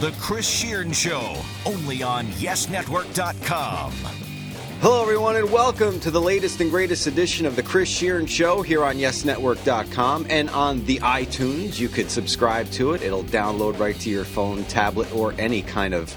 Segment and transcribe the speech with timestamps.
[0.00, 3.92] The Chris Shearn Show, only on YesNetwork.com.
[4.80, 8.62] Hello, everyone, and welcome to the latest and greatest edition of the Chris Shearn Show
[8.62, 11.78] here on YesNetwork.com and on the iTunes.
[11.78, 13.02] You could subscribe to it.
[13.02, 16.16] It'll download right to your phone, tablet, or any kind of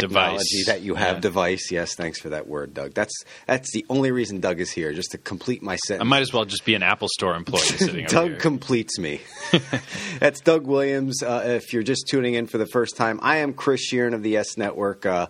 [0.00, 0.66] technology Device.
[0.66, 1.16] that you have.
[1.16, 1.20] Yeah.
[1.20, 1.70] Device.
[1.70, 2.94] Yes, thanks for that word, Doug.
[2.94, 3.12] That's
[3.46, 6.00] that's the only reason Doug is here, just to complete my set.
[6.00, 8.36] I might as well just be an Apple Store employee sitting Doug here.
[8.38, 9.20] completes me.
[10.20, 11.22] That's Doug Williams.
[11.22, 14.22] Uh, if you're just tuning in for the first time, I am Chris Shearn of
[14.22, 15.06] the YES Network.
[15.06, 15.26] Uh,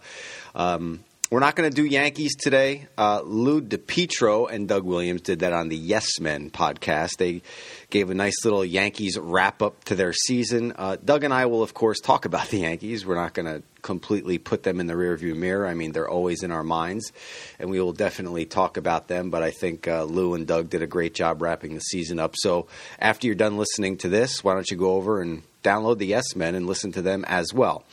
[0.55, 1.01] um,
[1.31, 2.87] we're not going to do Yankees today.
[2.97, 7.17] Uh, Lou DiPietro and Doug Williams did that on the Yes Men podcast.
[7.19, 7.43] They
[7.91, 10.75] gave a nice little Yankees wrap up to their season.
[10.77, 13.05] Uh, Doug and I will, of course, talk about the Yankees.
[13.05, 15.65] We're not going to completely put them in the rearview mirror.
[15.69, 17.13] I mean, they're always in our minds,
[17.61, 19.31] and we will definitely talk about them.
[19.31, 22.35] But I think uh, Lou and Doug did a great job wrapping the season up.
[22.37, 22.67] So
[22.99, 26.35] after you're done listening to this, why don't you go over and download the Yes
[26.35, 27.85] Men and listen to them as well?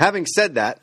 [0.00, 0.80] Having said that,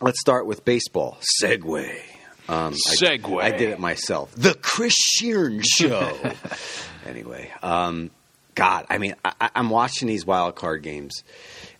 [0.00, 1.18] let's start with baseball.
[1.42, 2.00] Segue.
[2.48, 3.42] Um, I- Segue.
[3.42, 4.32] I, did it myself.
[4.36, 6.16] The Chris Shearn Show.
[7.06, 8.10] anyway, um,
[8.54, 11.22] God, I mean, I, I- I'm watching these wild card games,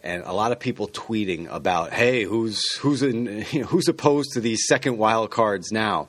[0.03, 4.33] and a lot of people tweeting about, "Hey, who's who's in you know, who's opposed
[4.35, 6.09] to these second wild cards now?"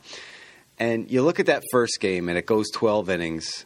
[0.79, 3.65] And you look at that first game, and it goes 12 innings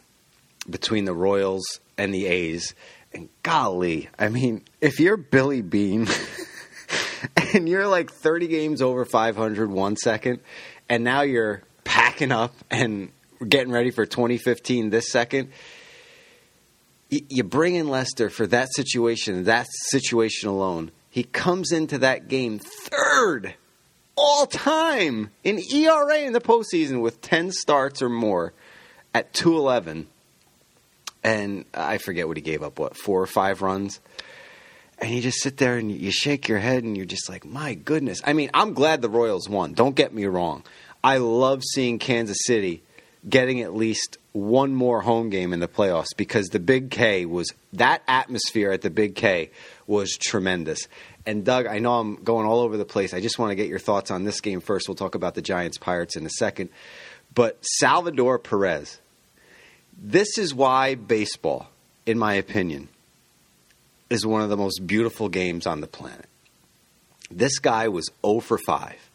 [0.68, 1.64] between the Royals
[1.96, 2.74] and the A's.
[3.12, 6.08] And golly, I mean, if you're Billy Beane
[7.54, 10.40] and you're like 30 games over 500 one second,
[10.88, 13.10] and now you're packing up and
[13.48, 15.50] getting ready for 2015 this second,
[17.10, 20.90] you bring in Lester for that situation, that situation alone.
[21.08, 23.54] He comes into that game third
[24.16, 28.52] all time in ERA in the postseason with 10 starts or more
[29.14, 30.08] at 211.
[31.22, 34.00] And I forget what he gave up, what, four or five runs?
[34.98, 37.74] And you just sit there and you shake your head and you're just like, my
[37.74, 38.22] goodness.
[38.24, 39.74] I mean, I'm glad the Royals won.
[39.74, 40.64] Don't get me wrong.
[41.04, 42.82] I love seeing Kansas City
[43.28, 47.52] getting at least one more home game in the playoffs because the Big K was
[47.72, 49.50] that atmosphere at the Big K
[49.86, 50.88] was tremendous.
[51.24, 53.14] And Doug, I know I'm going all over the place.
[53.14, 54.88] I just want to get your thoughts on this game first.
[54.88, 56.68] We'll talk about the Giants Pirates in a second.
[57.34, 59.00] But Salvador Perez,
[59.98, 61.70] this is why baseball,
[62.04, 62.88] in my opinion,
[64.10, 66.26] is one of the most beautiful games on the planet.
[67.30, 69.10] This guy was 0 for 5.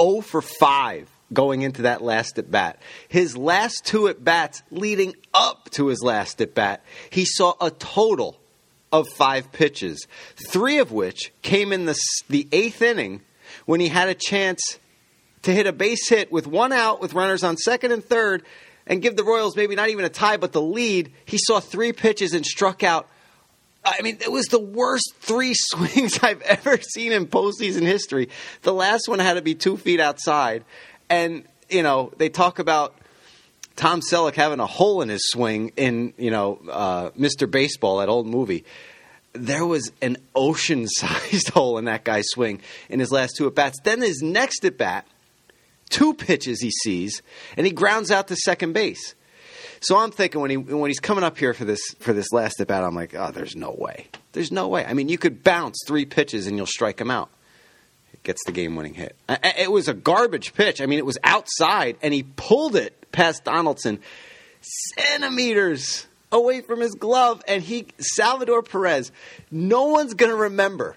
[0.00, 2.80] 0 for 5 going into that last at bat.
[3.08, 7.70] His last two at bats leading up to his last at bat, he saw a
[7.70, 8.38] total
[8.92, 10.06] of five pitches,
[10.48, 13.20] three of which came in the, the eighth inning
[13.66, 14.78] when he had a chance
[15.42, 18.42] to hit a base hit with one out with runners on second and third
[18.86, 21.12] and give the Royals maybe not even a tie but the lead.
[21.24, 23.08] He saw three pitches and struck out.
[23.84, 28.30] I mean, it was the worst three swings I've ever seen in postseason history.
[28.62, 30.64] The last one had to be two feet outside.
[31.10, 32.94] And, you know, they talk about
[33.76, 37.50] Tom Selleck having a hole in his swing in, you know, uh, Mr.
[37.50, 38.64] Baseball, that old movie.
[39.34, 43.54] There was an ocean sized hole in that guy's swing in his last two at
[43.54, 43.78] bats.
[43.84, 45.06] Then his next at bat,
[45.90, 47.22] two pitches he sees,
[47.56, 49.14] and he grounds out to second base.
[49.80, 52.60] So I'm thinking when he when he's coming up here for this for this last
[52.60, 54.84] at bat, I'm like, oh, there's no way, there's no way.
[54.84, 57.30] I mean, you could bounce three pitches and you'll strike him out.
[58.24, 59.16] Gets the game winning hit.
[59.28, 60.80] I- I- It was a garbage pitch.
[60.80, 64.00] I mean, it was outside, and he pulled it past Donaldson,
[64.60, 69.10] centimeters away from his glove, and he Salvador Perez.
[69.50, 70.96] No one's gonna remember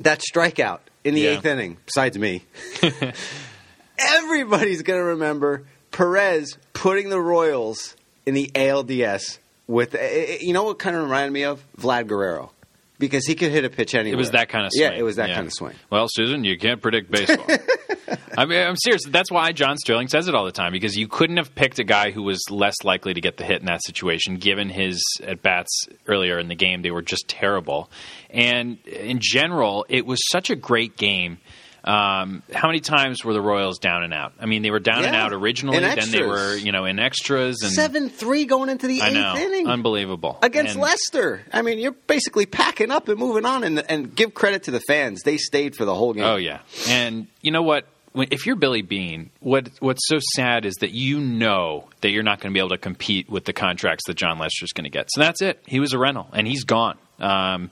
[0.00, 1.30] that strikeout in the Yeah.
[1.32, 2.44] eighth inning, besides me.
[3.98, 7.96] Everybody's going to remember Perez putting the Royals
[8.26, 11.64] in the ALDS with, eh, you know what kind of reminded me of?
[11.78, 12.52] Vlad Guerrero.
[12.98, 14.14] Because he could hit a pitch anywhere.
[14.14, 14.90] It was that kind of swing.
[14.92, 15.34] Yeah, it was that Yeah.
[15.34, 15.74] kind of swing.
[15.90, 17.44] Well, Susan, you can't predict baseball.
[18.38, 19.02] I mean, I'm serious.
[19.08, 21.84] That's why John Sterling says it all the time because you couldn't have picked a
[21.84, 25.42] guy who was less likely to get the hit in that situation, given his at
[25.42, 26.82] bats earlier in the game.
[26.82, 27.90] They were just terrible,
[28.30, 31.38] and in general, it was such a great game.
[31.86, 34.32] Um, how many times were the Royals down and out?
[34.40, 35.76] I mean, they were down and out originally.
[35.76, 39.06] In Then they were, you know, in extras and 7 3 going into the I
[39.08, 39.66] eighth know, inning.
[39.68, 41.42] unbelievable Against And- Lester.
[41.52, 43.62] I mean, you're basically packing up and moving on.
[43.62, 45.22] And, and give credit to the fans.
[45.24, 46.24] They stayed for the whole game.
[46.24, 47.86] Oh yeah, and you know what?
[48.14, 52.40] If you're Billy Beane, what what's so sad is that you know that you're not
[52.40, 55.08] going to be able to compete with the contracts that Jon Lester's going to get.
[55.12, 55.62] So that's it.
[55.66, 56.96] He was a rental, and he's gone.
[57.18, 57.70] Um,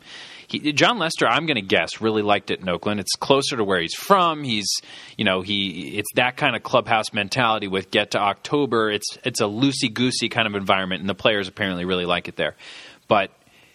[0.48, 3.00] he, Jon Lester, I'm going to guess, really liked it in Oakland.
[3.00, 4.44] It's closer to where he's from.
[4.44, 4.68] He's,
[5.16, 8.90] you know, he it's that kind of clubhouse mentality with get to October.
[8.90, 12.36] It's it's a loosey goosey kind of environment, and the players apparently really like it
[12.36, 12.56] there.
[13.08, 13.30] But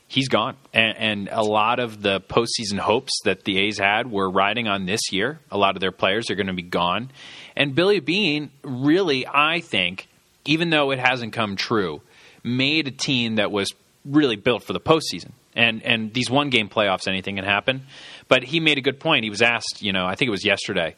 [0.09, 0.57] he's gone.
[0.73, 4.85] And, and, a lot of the postseason hopes that the A's had were riding on
[4.85, 5.39] this year.
[5.51, 7.11] A lot of their players are going to be gone.
[7.55, 10.09] And Billy Beane, really, I think,
[10.45, 12.01] even though it hasn't come true,
[12.43, 13.69] made a team that was
[14.03, 15.31] really built for the postseason.
[15.55, 17.83] And and these one game playoffs, anything can happen.
[18.27, 19.23] But he made a good point.
[19.23, 20.95] He was asked, you know, I think it was yesterday.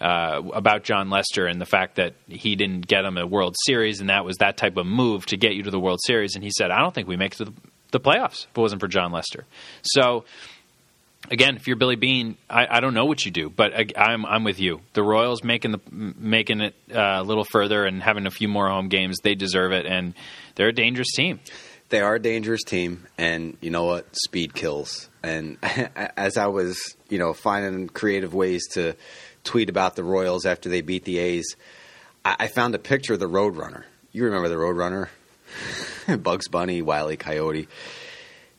[0.00, 4.00] Uh, about Jon Lester and the fact that he didn't get him a World Series,
[4.00, 6.34] and that was that type of move to get you to the World Series.
[6.34, 7.52] And he said, "I don't think we make it to the,
[7.92, 9.44] the playoffs if it wasn't for Jon Lester."
[9.82, 10.24] So
[11.30, 14.24] again, if you're Billy Beane, I, I, don't know what you do, but I, am
[14.24, 14.80] I'm, I'm with you.
[14.92, 18.68] The Royals making the making it uh, a little further and having a few more
[18.68, 20.14] home games, they deserve it, and
[20.54, 21.40] they're a dangerous team.
[21.90, 24.06] They are a dangerous team, and you know what?
[24.16, 25.08] Speed kills.
[25.22, 28.96] And as I was, you know, finding creative ways to
[29.44, 31.56] tweet about the Royals after they beat the A's,
[32.24, 33.84] I, I found a picture of the Roadrunner.
[34.12, 35.08] You remember the Roadrunner?
[36.22, 37.68] Bugs Bunny, Wiley Coyote.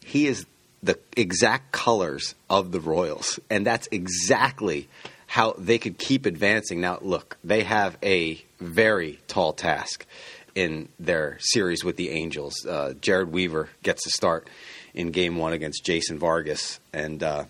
[0.04, 0.46] He is
[0.84, 4.88] the exact colors of the Royals, and that's exactly
[5.28, 6.80] how they could keep advancing.
[6.80, 10.06] Now, look, they have a very tall task
[10.56, 12.66] in their series with the Angels.
[12.66, 14.50] Uh, Jered Weaver gets to start
[14.94, 17.46] in Game One against Jason Vargas, and uh,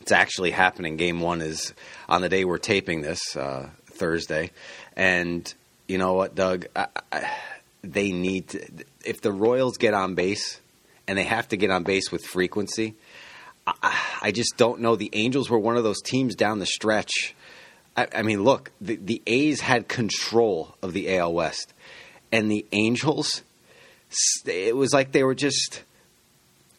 [0.00, 0.96] it's actually happening.
[0.96, 1.74] Game One is
[2.08, 4.50] on the day we're taping this uh, Thursday,
[4.96, 5.52] and
[5.88, 6.66] you know what, Doug?
[6.76, 7.30] I, I,
[7.82, 8.66] they need to.
[9.04, 10.60] If the Royals get on base
[11.06, 12.94] and they have to get on base with frequency.
[13.66, 14.96] I, I just don't know.
[14.96, 17.34] The Angels were one of those teams down the stretch.
[17.96, 21.74] I, I mean, look, the, the A's had control of the AL West,
[22.32, 23.42] and the Angels,
[24.46, 25.82] it was like they were just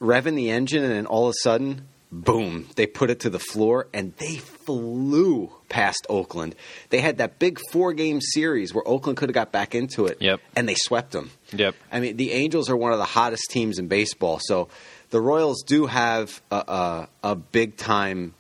[0.02, 3.40] revving the engine, and then all of a sudden, boom, they put it to the
[3.40, 6.56] floor, and they flew past Oakland.
[6.90, 10.18] They had that big four game series where Oakland could have got back into it.
[10.22, 10.40] Yep.
[10.56, 11.32] And they swept them.
[11.52, 11.76] Yep.
[11.92, 14.40] I mean, the Angels are one of the hottest teams in baseball.
[14.44, 14.70] So
[15.10, 18.36] the Royals do have a, a, a big time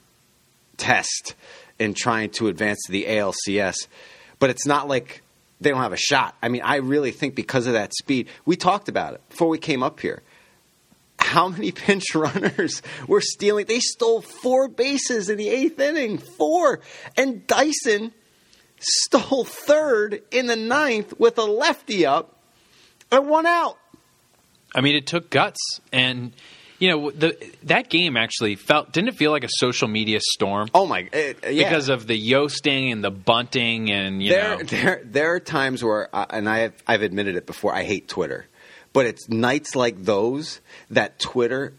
[0.77, 1.33] test
[1.80, 3.88] in trying to advance to the ALCS.
[4.38, 5.22] But it's not like
[5.63, 6.36] they don't have a shot.
[6.42, 9.57] I mean, I really think because of that speed, we talked about it before we
[9.57, 10.21] came up here
[11.33, 13.65] how many pinch runners were stealing?
[13.65, 16.81] They stole four bases in the eighth inning, four.
[17.18, 18.13] And Dyson
[18.80, 22.38] stole third in the ninth with a lefty up
[23.12, 23.77] and one out.
[24.75, 26.33] I mean, it took guts, and
[26.79, 30.69] you know the, that game actually felt didn't it feel like a social media storm?
[30.73, 31.17] Oh my, uh,
[31.49, 31.69] yeah.
[31.69, 35.83] because of the yosting and the bunting, and you there, know, there there are times
[35.83, 38.47] where, uh, and I have, I've admitted it before, I hate Twitter.
[38.93, 40.61] But it's nights like those
[40.91, 41.73] that Twitter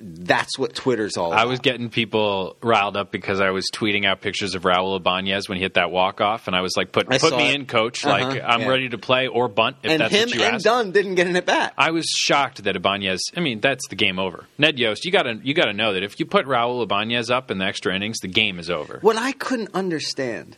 [0.00, 1.40] that's what Twitter's all about.
[1.40, 5.48] I was getting people riled up because I was tweeting out pictures of Raul Ibanez
[5.48, 7.54] when he hit that walk off, and I was like, "Put put me it.
[7.54, 8.04] in, coach.
[8.04, 8.68] Uh-huh, like I'm yeah.
[8.68, 11.14] ready to play or bunt if and that's him what you and asked." Dunn didn't
[11.14, 11.74] get in it bat.
[11.76, 13.20] I was shocked that Ibanez.
[13.36, 14.46] I mean, that's the game over.
[14.56, 17.30] Ned Yost, you got to you got to know that if you put Raul Ibanez
[17.30, 18.98] up in the extra innings, the game is over.
[19.02, 20.56] What I couldn't understand,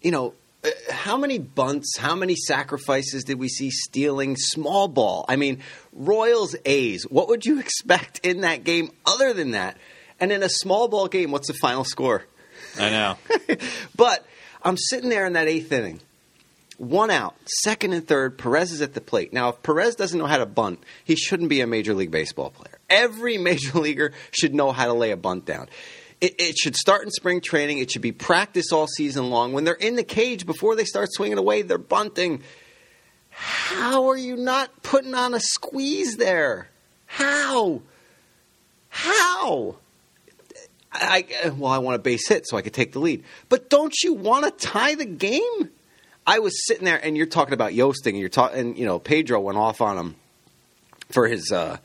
[0.00, 0.34] you know,
[0.90, 5.24] how many bunts, how many sacrifices did we see stealing small ball?
[5.28, 9.76] I mean, Royals A's, what would you expect in that game other than that?
[10.18, 12.24] And in a small ball game, what's the final score?
[12.78, 13.18] I know.
[13.96, 14.24] but
[14.62, 16.00] I'm sitting there in that eighth inning,
[16.78, 18.38] one out, second and third.
[18.38, 19.32] Perez is at the plate.
[19.32, 22.50] Now, if Perez doesn't know how to bunt, he shouldn't be a Major League Baseball
[22.50, 22.78] player.
[22.88, 25.68] Every Major Leaguer should know how to lay a bunt down.
[26.20, 27.78] It, it, should start in spring training.
[27.78, 29.52] It should be practice all season long.
[29.52, 32.42] When they're in the cage, before they start swinging away, they're bunting.
[33.30, 36.70] How are you not putting on a squeeze there?
[37.04, 37.82] How?
[38.88, 39.76] How?
[40.90, 43.24] I, well, I want a base hit so I could take the lead.
[43.50, 45.70] But don't you want to tie the game?
[46.26, 48.98] I was sitting there, and you're talking about Yosting, and you're talking, and you know
[48.98, 50.16] Pedro went off on him
[51.10, 51.76] for his uh,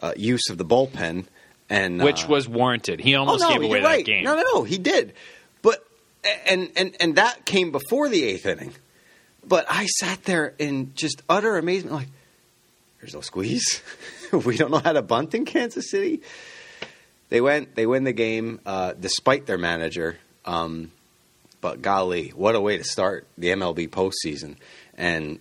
[0.00, 1.26] uh, use of the bullpen
[1.68, 3.00] and which uh, was warranted.
[3.00, 3.98] He almost oh, no, gave away right.
[3.98, 4.24] that game.
[4.24, 5.14] No, no, no, he did.
[5.62, 5.84] But
[6.46, 8.74] and and and that came before the eighth inning.
[9.46, 12.08] But I sat there in just utter amazement, like,
[13.00, 13.82] "There's no squeeze.
[14.32, 16.22] we don't know how to bunt in Kansas City."
[17.28, 17.74] They went.
[17.74, 20.18] They win the game uh, despite their manager.
[20.44, 20.92] Um,
[21.60, 24.56] but golly, what a way to start the MLB postseason!
[24.96, 25.40] And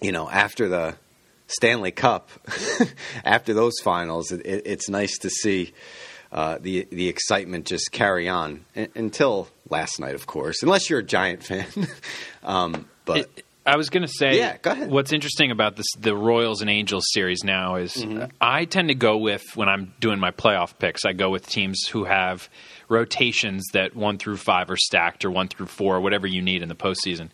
[0.00, 0.96] you know, after the
[1.50, 2.30] Stanley Cup
[3.24, 5.72] after those finals, it, it, it's nice to see
[6.32, 8.64] uh, the the excitement just carry on
[8.94, 10.62] until last night, of course.
[10.62, 11.66] Unless you're a Giant fan,
[12.42, 13.18] um, but.
[13.18, 14.90] It, I was going to say, yeah, go ahead.
[14.90, 18.24] What's interesting about this, the Royals and Angels series now is mm-hmm.
[18.40, 21.04] I tend to go with when I'm doing my playoff picks.
[21.04, 22.48] I go with teams who have
[22.88, 26.70] rotations that one through five are stacked or one through four, whatever you need in
[26.70, 27.28] the postseason.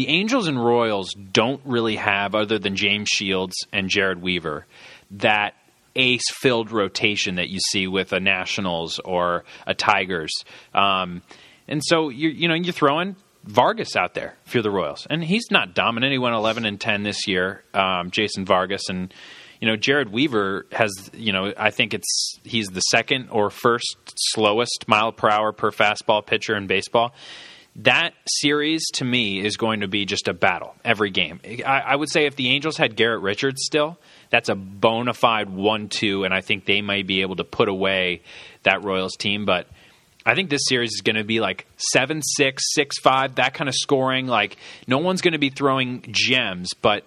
[0.00, 4.64] The Angels and Royals don't really have, other than James Shields and Jered Weaver,
[5.10, 5.52] that
[5.94, 10.32] ace filled rotation that you see with a Nationals or a Tigers.
[10.72, 11.20] Um,
[11.68, 13.14] and so you you know you're throwing
[13.44, 16.12] Vargas out there you're the Royals, and he's not dominant.
[16.12, 19.12] He went 11 and 10 this year, um, Jason Vargas, and
[19.60, 23.98] you know Jered Weaver has you know I think it's he's the second or first
[24.16, 27.12] slowest mile per hour per fastball pitcher in baseball.
[27.76, 31.40] That series to me is going to be just a battle every game.
[31.44, 33.96] I, I would say if the Angels had Garrett Richards still,
[34.30, 38.22] that's a bona fide one-two, and I think they might be able to put away
[38.64, 39.66] that Royals team, but.
[40.26, 43.70] I think this series is going to be like 7 6, 6 5, that kind
[43.70, 44.26] of scoring.
[44.26, 47.06] Like, no one's going to be throwing gems, but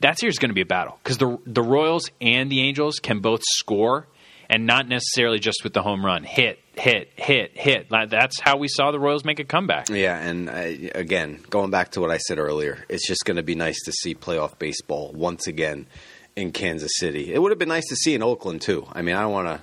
[0.00, 2.98] that series is going to be a battle because the, the Royals and the Angels
[2.98, 4.06] can both score
[4.50, 6.24] and not necessarily just with the home run.
[6.24, 7.88] Hit, hit, hit, hit.
[7.88, 9.88] That's how we saw the Royals make a comeback.
[9.88, 13.44] Yeah, and uh, again, going back to what I said earlier, it's just going to
[13.44, 15.86] be nice to see playoff baseball once again
[16.34, 17.32] in Kansas City.
[17.32, 18.88] It would have been nice to see in Oakland, too.
[18.92, 19.60] I mean, I don't want to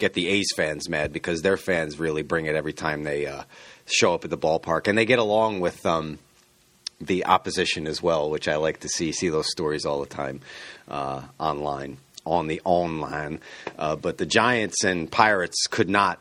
[0.00, 3.44] get the A's fans mad because their fans really bring it every time they uh,
[3.86, 6.18] show up at the ballpark, and they get along with um,
[7.00, 9.12] the opposition as well, which I like to see.
[9.12, 10.40] See those stories all the time
[10.88, 13.40] uh, online on the online.
[13.78, 16.18] Uh, but the Giants and Pirates could not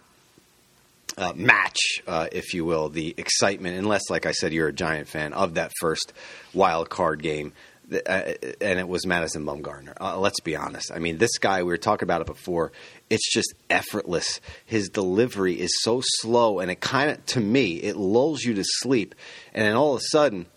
[1.17, 5.07] uh, match, uh, if you will, the excitement, unless, like I said, you're a Giant
[5.07, 6.13] fan of that first
[6.53, 7.53] wild card game.
[7.91, 9.93] Uh, and it was Madison Bumgarner.
[10.01, 10.91] Uh, let's be honest.
[10.91, 12.71] I mean, this guy, we were talking about it before
[13.12, 14.41] it's just effortless.
[14.65, 18.63] His delivery is so slow, and it kind of, to me, it lulls you to
[18.63, 19.13] sleep.
[19.53, 20.47] And then all of a sudden,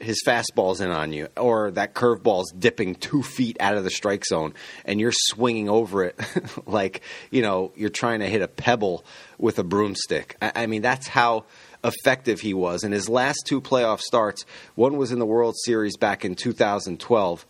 [0.00, 4.24] his fastball's in on you, or that curveball's dipping two feet out of the strike
[4.24, 4.54] zone,
[4.84, 6.18] and you're swinging over it
[6.66, 9.04] like you know you're trying to hit a pebble
[9.38, 10.36] with a broomstick.
[10.40, 11.44] I, I mean, that's how
[11.84, 12.82] effective he was.
[12.82, 17.46] In his last two playoff starts, one was in the World Series back in 2012,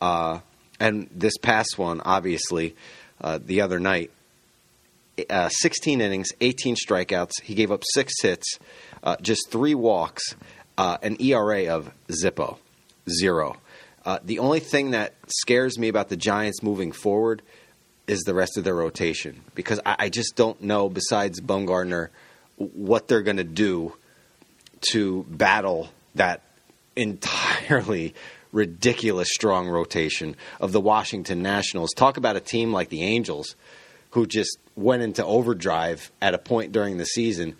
[0.00, 0.40] uh,
[0.78, 2.76] and this past one, obviously
[3.20, 4.10] uh, the other night.
[5.30, 7.40] Uh, 16 innings, 18 strikeouts.
[7.40, 8.58] He gave up six hits,
[9.04, 10.34] uh, just three walks,
[10.76, 12.58] uh, an ERA of zippo,
[13.08, 13.56] zero.
[14.04, 17.42] Uh, the only thing that scares me about the Giants moving forward
[18.06, 22.08] is the rest of their rotation because I, I just don't know, besides Bumgarner,
[22.56, 23.94] what they're going to do
[24.92, 26.42] to battle that
[26.96, 28.14] entirely
[28.52, 31.90] ridiculous strong rotation of the Washington Nationals.
[31.96, 33.56] Talk about a team like the Angels
[34.10, 37.56] who just went into overdrive at a point during the season.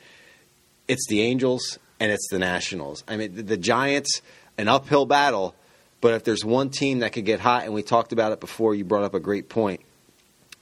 [0.86, 3.02] It's the Angels and it's the Nationals.
[3.08, 4.20] I mean, the, the Giants,
[4.58, 5.54] an uphill battle,
[6.02, 8.74] but if there's one team that could get hot, and we talked about it before,
[8.74, 9.80] you brought up a great point.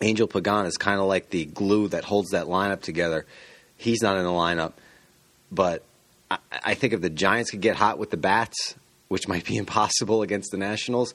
[0.00, 3.26] Angel Pagan is kind of like the glue that holds that lineup together.
[3.76, 4.75] He's not in the lineup,
[5.50, 5.82] but
[6.30, 8.76] I, I think if the Giants could get hot with the bats,
[9.08, 11.12] which might be impossible against the Nationals,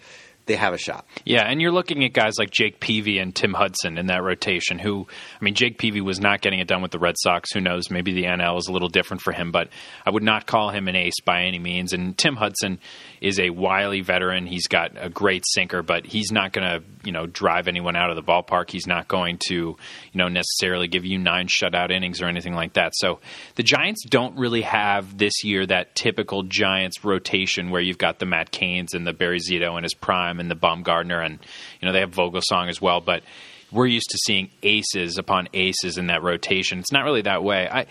[0.48, 1.06] they have a shot.
[1.26, 4.80] Yeah, and you're looking at guys like Jake Peavy and Tim Hudson in that rotation.
[4.80, 5.08] Who,
[5.40, 7.52] I mean, Jake Peavy was not getting it done with the Red Sox.
[7.54, 7.92] Who knows?
[7.92, 9.70] Maybe the NL is a little different for him, but
[10.06, 11.94] I would not call him an ace by any means.
[11.94, 12.80] And Tim Hudson
[13.22, 14.48] is a wily veteran.
[14.48, 18.10] He's got a great sinker, but he's not going to, you know, drive anyone out
[18.10, 18.70] of the ballpark.
[18.70, 19.78] He's not going to, you
[20.14, 22.94] know, necessarily give you nine shutout innings or anything like that.
[22.96, 23.20] So
[23.56, 28.26] the Giants don't really have this year that typical Giants rotation where you've got the
[28.26, 31.40] Matt Cains and the Barry Zito in his prime and the Bumgarner, and
[31.82, 33.24] you know they have Vogelsong as well, but
[33.72, 36.80] we're used to seeing aces upon aces in that rotation.
[36.80, 37.68] It's not really that way.
[37.70, 37.86] I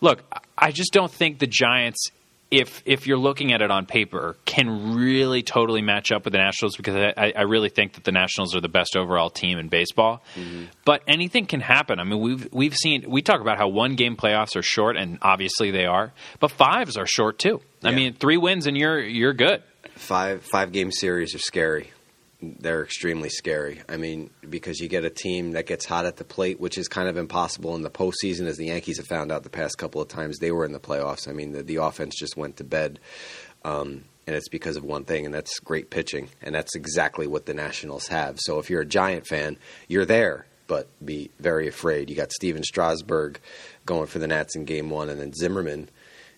[0.00, 0.22] look,
[0.56, 2.10] I just don't think the Giants
[2.50, 6.38] if if you're looking at it on paper, can really totally match up with the
[6.38, 9.68] Nationals because I, I really think that the Nationals are the best overall team in
[9.68, 10.22] baseball.
[10.36, 10.64] Mm-hmm.
[10.84, 11.98] But anything can happen.
[11.98, 15.18] I mean, we've we've seen we talk about how one game playoffs are short, and
[15.22, 17.60] obviously they are, but fives are short too.
[17.80, 17.90] Yeah.
[17.90, 19.62] I mean, three wins and you're you're good.
[19.96, 21.90] Five five game series are scary
[22.42, 23.80] they're extremely scary.
[23.88, 26.88] I mean, because you get a team that gets hot at the plate, which is
[26.88, 30.00] kind of impossible in the postseason, as the Yankees have found out the past couple
[30.00, 31.28] of times they were in the playoffs.
[31.28, 33.00] I mean, the, the offense just went to bed,
[33.64, 37.46] um, and it's because of one thing, and that's great pitching, and that's exactly what
[37.46, 38.38] the Nationals have.
[38.40, 39.56] So if you're a Giant fan,
[39.88, 42.10] you're there, but be very afraid.
[42.10, 43.40] You got Stephen Strasburg
[43.86, 45.88] going for the Nats in Game One, and then Zimmermann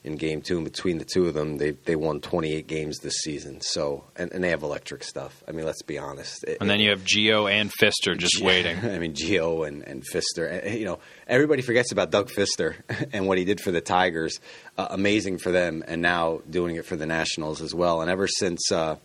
[0.05, 0.57] in game two.
[0.57, 3.61] And between the two of them, they they won 28 games this season.
[3.61, 5.43] So and, and they have electric stuff.
[5.47, 6.45] I mean, let's be honest.
[6.45, 8.78] It, and then you have Gio and Fister just waiting.
[8.78, 10.78] I mean, Gio and and Fister.
[10.78, 12.76] You know, everybody forgets about Doug Fister
[13.12, 14.40] and what he did for the Tigers.
[14.76, 18.00] Uh, amazing for them, and now doing it for the Nationals as well.
[18.00, 18.71] And ever since.
[18.73, 18.97] Uh,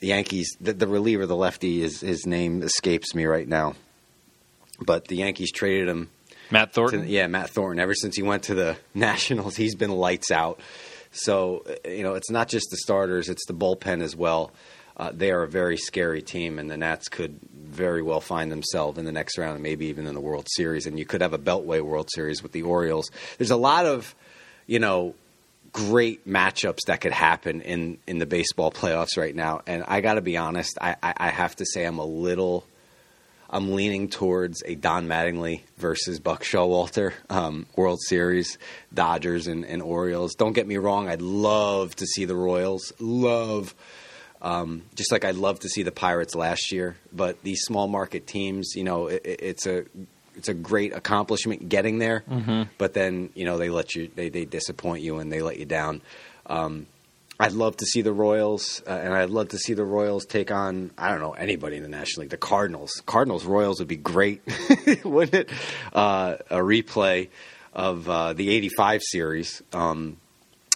[0.00, 3.74] the Yankees, the, the reliever, the lefty, is his name escapes me right now.
[4.78, 6.10] But the Yankees traded him
[6.50, 7.02] Matt Thornton?
[7.02, 7.80] To, yeah, Matt Thornton.
[7.80, 10.60] Ever since he went to the Nationals, he's been lights out.
[11.12, 14.50] So, you know, it's not just the starters, it's the bullpen as well.
[14.96, 18.98] uh, they are a very scary team, and the Nats could very well find themselves
[18.98, 20.86] in the next round, and maybe even in the World Series.
[20.86, 23.10] And you could have a Beltway World Series with the Orioles.
[23.38, 24.14] There's a lot of,
[24.66, 25.14] you know,
[25.72, 29.62] great matchups that could happen in in the baseball playoffs right now.
[29.66, 32.64] And I got to be honest, I, I, I have to say I'm a little.
[33.54, 38.58] I'm leaning towards a Don Mattingly versus Buck Showalter um, World Series,
[38.92, 40.34] Dodgers and, and Orioles.
[40.34, 42.92] Don't get me wrong, I'd love to see the Royals.
[42.98, 43.72] Love
[44.42, 48.26] um, just like I'd love to see the Pirates last year, but these small market
[48.26, 49.84] teams, you know, it, it's a
[50.36, 52.24] it's a great accomplishment getting there.
[52.28, 52.64] Mm-hmm.
[52.76, 55.64] But then you know they let you they, they disappoint you and they let you
[55.64, 56.02] down.
[56.46, 56.86] Um,
[57.38, 60.52] I'd love to see the Royals, uh, and I'd love to see the Royals take
[60.52, 62.30] on I don't know anybody in the National League.
[62.30, 64.42] The Cardinals, Cardinals Royals would be great,
[65.04, 65.50] wouldn't it?
[65.92, 67.28] Uh, a replay
[67.72, 69.62] of uh, the '85 series.
[69.72, 70.18] Um,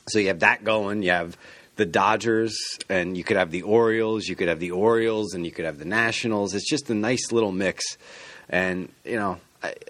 [0.08, 1.02] so you have that going.
[1.02, 1.36] You have
[1.76, 4.26] the Dodgers, and you could have the Orioles.
[4.26, 6.54] You could have the Orioles, and you could have the Nationals.
[6.54, 7.84] It's just a nice little mix.
[8.48, 9.38] And you know,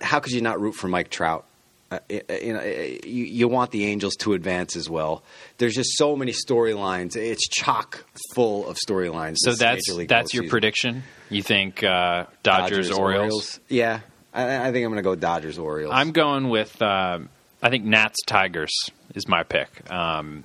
[0.02, 1.46] how could you not root for Mike Trout?
[1.90, 5.22] Uh, you know, you, you want the Angels to advance as well.
[5.56, 7.16] There's just so many storylines.
[7.16, 8.04] It's chock
[8.34, 9.36] full of storylines.
[9.38, 11.04] So that's that's your prediction.
[11.30, 12.98] You think uh, Dodgers, Dodgers Orioles?
[12.98, 13.60] Orioles?
[13.68, 14.00] Yeah,
[14.34, 15.92] I, I, think I'm going to go Dodgers Orioles.
[15.94, 17.20] I'm going with uh,
[17.62, 18.72] I think Nats Tigers
[19.14, 19.90] is my pick.
[19.90, 20.44] Um,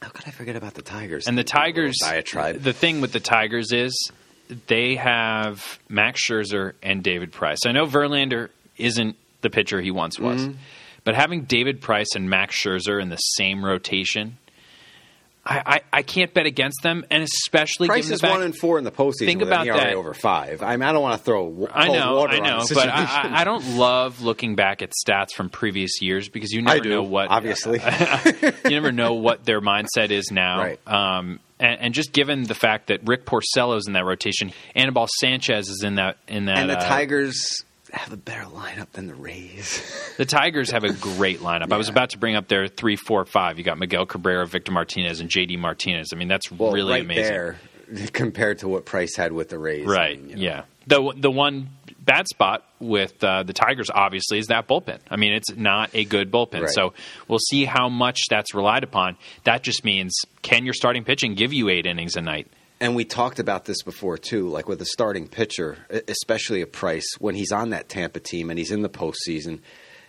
[0.00, 1.26] how could I forget about the Tigers?
[1.26, 2.60] And the Tigers, diatribe.
[2.62, 4.10] The thing with the Tigers is
[4.66, 7.58] they have Max Scherzer and David Price.
[7.66, 10.58] I know Verlander isn't the pitcher he once was, mm-hmm.
[11.08, 14.36] But having David Price and Max Scherzer in the same rotation
[15.48, 18.84] I, I, I, can't bet against them, and especially Price is one and four in
[18.84, 19.24] the postseason.
[19.24, 20.62] Think about that over five.
[20.62, 21.66] I mean, I don't want to throw.
[21.72, 26.02] I know, I know, but I, I, don't love looking back at stats from previous
[26.02, 27.30] years because you never do, know what.
[27.30, 27.78] Obviously,
[28.64, 30.58] you never know what their mindset is now.
[30.58, 30.80] Right.
[30.86, 35.70] Um, and, and, just given the fact that Rick Porcello's in that rotation, Anibal Sanchez
[35.70, 37.64] is in that in that, and the uh, Tigers
[37.98, 39.82] have a better lineup than the Rays.
[40.16, 41.68] the Tigers have a great lineup.
[41.68, 41.74] Yeah.
[41.74, 43.58] I was about to bring up their three, four, five.
[43.58, 46.08] You got Miguel Cabrera, Victor Martinez, and JD Martinez.
[46.12, 47.24] I mean, that's well, really right amazing.
[47.24, 47.56] There,
[48.12, 50.18] compared to what Price had with the Rays, right?
[50.18, 50.42] You know.
[50.42, 50.62] Yeah.
[50.86, 51.70] The the one
[52.08, 54.98] bad spot with uh, the Tigers obviously is that bullpen.
[55.10, 56.62] I mean, it's not a good bullpen.
[56.62, 56.70] Right.
[56.70, 56.94] So
[57.28, 59.18] we'll see how much that's relied upon.
[59.44, 62.48] That just means can your starting pitching give you eight innings a night?
[62.80, 67.06] And we talked about this before too, like with a starting pitcher, especially a Price,
[67.18, 69.60] when he's on that Tampa team and he's in the postseason,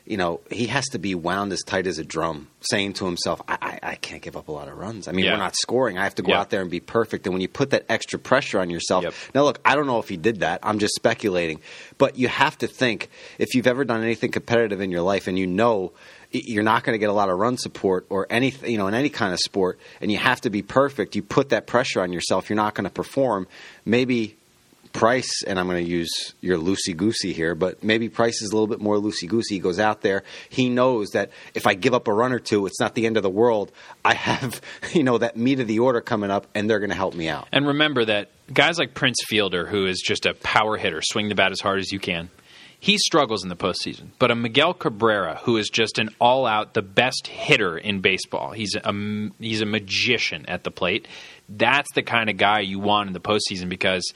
[0.06, 3.42] you know, he has to be wound as tight as a drum, saying to himself,
[3.48, 5.08] I, I, I can't give up a lot of runs.
[5.08, 5.34] I mean, yeah.
[5.34, 6.00] we're not scoring.
[6.00, 6.40] I have to go yeah.
[6.40, 7.28] out there and be perfect.
[7.28, 9.14] And when you put that extra pressure on yourself, yep.
[9.36, 10.62] now look, I don't know if he did that.
[10.64, 11.62] I'm just speculating.
[11.98, 15.38] But you have to think if you've ever done anything competitive in your life and
[15.38, 15.92] you know–
[16.32, 18.94] you're not going to get a lot of run support or any you know in
[18.94, 21.16] any kind of sport, and you have to be perfect.
[21.16, 22.50] You put that pressure on yourself.
[22.50, 23.48] You're not going to perform.
[23.86, 24.36] Maybe
[24.92, 28.54] Price, and I'm going to use your loosey goosey here, but maybe Price is a
[28.54, 29.56] little bit more loosey goosey.
[29.56, 30.24] He goes out there.
[30.50, 33.16] He knows that if I give up a run or two, it's not the end
[33.16, 33.72] of the world.
[34.04, 34.62] I have,
[34.94, 37.30] you know, that meat of the order coming up, and they're going to help me
[37.30, 37.48] out.
[37.52, 41.36] And remember that guys like Prince Fielder, who is just a power hitter, swing the
[41.36, 42.32] bat as hard as you can
[42.80, 44.08] he struggles in the postseason.
[44.20, 48.76] But a Miguel Cabrera, who is just an all-out, the best hitter in baseball, he's
[48.76, 48.94] a
[49.40, 51.08] he's a magician at the plate.
[51.50, 54.14] That's the kind of guy you want in the postseason because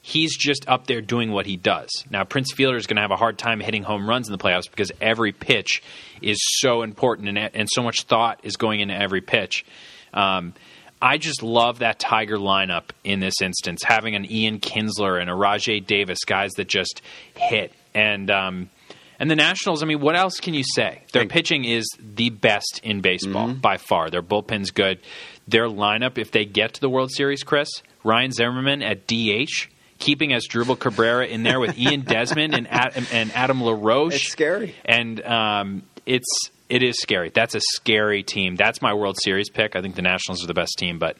[0.00, 1.88] he's just up there doing what he does.
[2.10, 4.38] Now, Prince Fielder is going to have a hard time hitting home runs in the
[4.38, 5.82] playoffs because every pitch
[6.20, 9.64] is so important and, and so much thought is going into every pitch.
[10.12, 10.52] Um,
[11.00, 15.32] I just love that Tiger lineup in this instance, having an Ian Kinsler and a
[15.32, 17.02] Rajai Davis, guys that just
[17.34, 18.70] hit and um,
[19.18, 21.02] and the Nationals, I mean, what else can you say?
[21.12, 23.60] Their pitching is the best in baseball mm-hmm.
[23.60, 24.10] by far.
[24.10, 24.98] Their bullpen's good.
[25.46, 27.68] Their lineup, if they get to the World Series, Chris,
[28.02, 33.32] Ryan Zimmerman at DH, keeping Asdrubal Cabrera in there with Ian Desmond and Adam, and
[33.32, 34.14] Adam LaRoche.
[34.14, 34.74] It's scary.
[34.84, 37.30] And um, it's it is scary.
[37.30, 38.56] That's a scary team.
[38.56, 39.76] That's my World Series pick.
[39.76, 41.16] I think the Nationals are the best team, but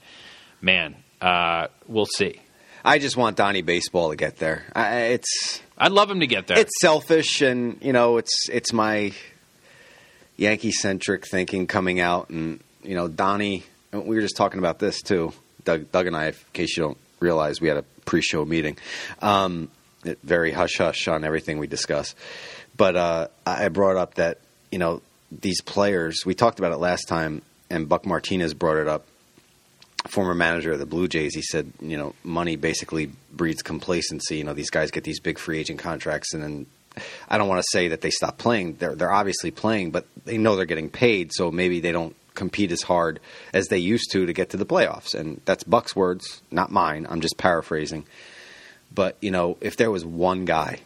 [0.60, 2.40] man, uh, we'll see.
[2.84, 4.66] I just want Donnie Baseball to get there.
[4.74, 6.58] I, it's I'd love him to get there.
[6.58, 9.12] It's selfish, and you know, it's it's my
[10.36, 13.64] Yankee centric thinking coming out, and you know, Donnie.
[13.92, 15.32] We were just talking about this too,
[15.64, 16.26] Doug, Doug and I.
[16.26, 18.76] In case you don't realize, we had a pre-show meeting.
[19.22, 19.70] Um,
[20.22, 22.14] very hush hush on everything we discuss,
[22.76, 24.38] but uh, I brought up that
[24.70, 26.22] you know these players.
[26.26, 29.06] We talked about it last time, and Buck Martinez brought it up
[30.08, 34.36] former manager of the Blue Jays, he said, you know, money basically breeds complacency.
[34.36, 36.66] You know, these guys get these big free agent contracts, and then
[37.28, 38.76] I don't want to say that they stop playing.
[38.76, 42.72] They're they're obviously playing, but they know they're getting paid, so maybe they don't compete
[42.72, 43.20] as hard
[43.52, 45.14] as they used to to get to the playoffs.
[45.14, 47.06] And that's Buck's words, not mine.
[47.08, 48.04] I'm just paraphrasing.
[48.92, 50.80] But, you know, if there was one guy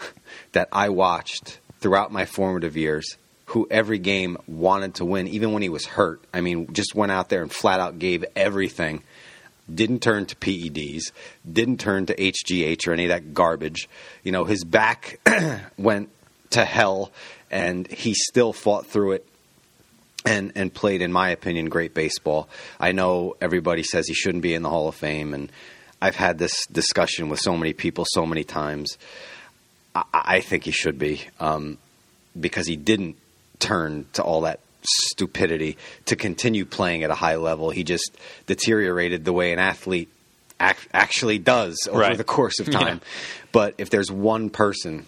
[0.52, 3.16] that I watched throughout my formative years
[3.48, 7.12] who every game wanted to win, even when he was hurt, I mean, just went
[7.12, 9.02] out there and flat out gave everything
[9.72, 11.12] didn't turn to PEDs,
[11.50, 13.88] didn't turn to HGH or any of that garbage.
[14.22, 15.20] You know, his back
[15.78, 16.10] went
[16.50, 17.12] to hell,
[17.50, 19.26] and he still fought through it.
[20.24, 22.50] And, and played, in my opinion, great baseball.
[22.78, 25.50] I know everybody says he shouldn't be in the Hall of Fame, and
[26.02, 28.98] I've had this discussion with so many people so many times.
[29.94, 31.78] I, I think he should be um,
[32.38, 33.16] because he didn't
[33.58, 37.70] turn to all that stupidity to continue playing at a high level.
[37.70, 38.16] He just
[38.46, 40.08] deteriorated the way an athlete
[40.60, 42.16] ac- actually does over Right.
[42.16, 43.00] the course of time.
[43.52, 45.06] But if there's one person,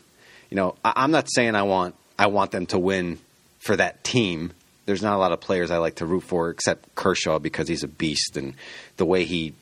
[0.50, 3.18] you know, I- I'm not saying I want I want them to win
[3.60, 4.52] for that team.
[4.84, 7.82] There's not a lot of players I like to root for except Kershaw because he's
[7.84, 8.54] a beast and
[8.98, 9.54] the way he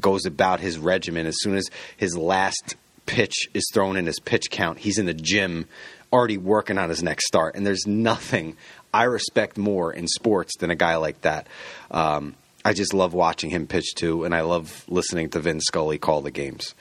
[0.00, 1.64] goes about his regimen as soon as
[1.96, 2.74] his last
[3.06, 5.66] pitch is thrown in his pitch count, he's in the gym
[6.14, 7.56] already working on his next start.
[7.56, 8.56] And there's nothing
[8.92, 11.48] I respect more in sports than a guy like that.
[11.90, 15.98] Um, I just love watching him pitch too, and I love listening to Vin Scully
[15.98, 16.76] call the games.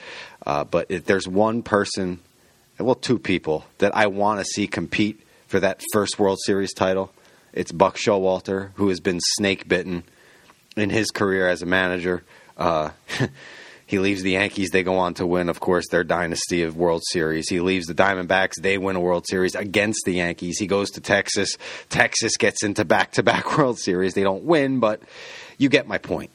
[0.46, 2.19] Uh, but if there's one person,
[2.78, 7.12] well, two people that I want to see compete for that first World Series title,
[7.54, 10.04] it's Buck Showalter, who has been snake bitten
[10.78, 12.24] in his career as a manager.
[12.56, 12.91] Uh,
[13.93, 17.03] he leaves the Yankees, they go on to win, of course, their dynasty of World
[17.12, 17.47] Series.
[17.47, 20.58] He leaves the Diamondbacks, they win a World Series against the Yankees.
[20.58, 21.58] He goes to Texas.
[21.89, 24.15] Texas gets into back to back World Series.
[24.15, 24.99] They don't win, but
[25.60, 26.32] you get my point.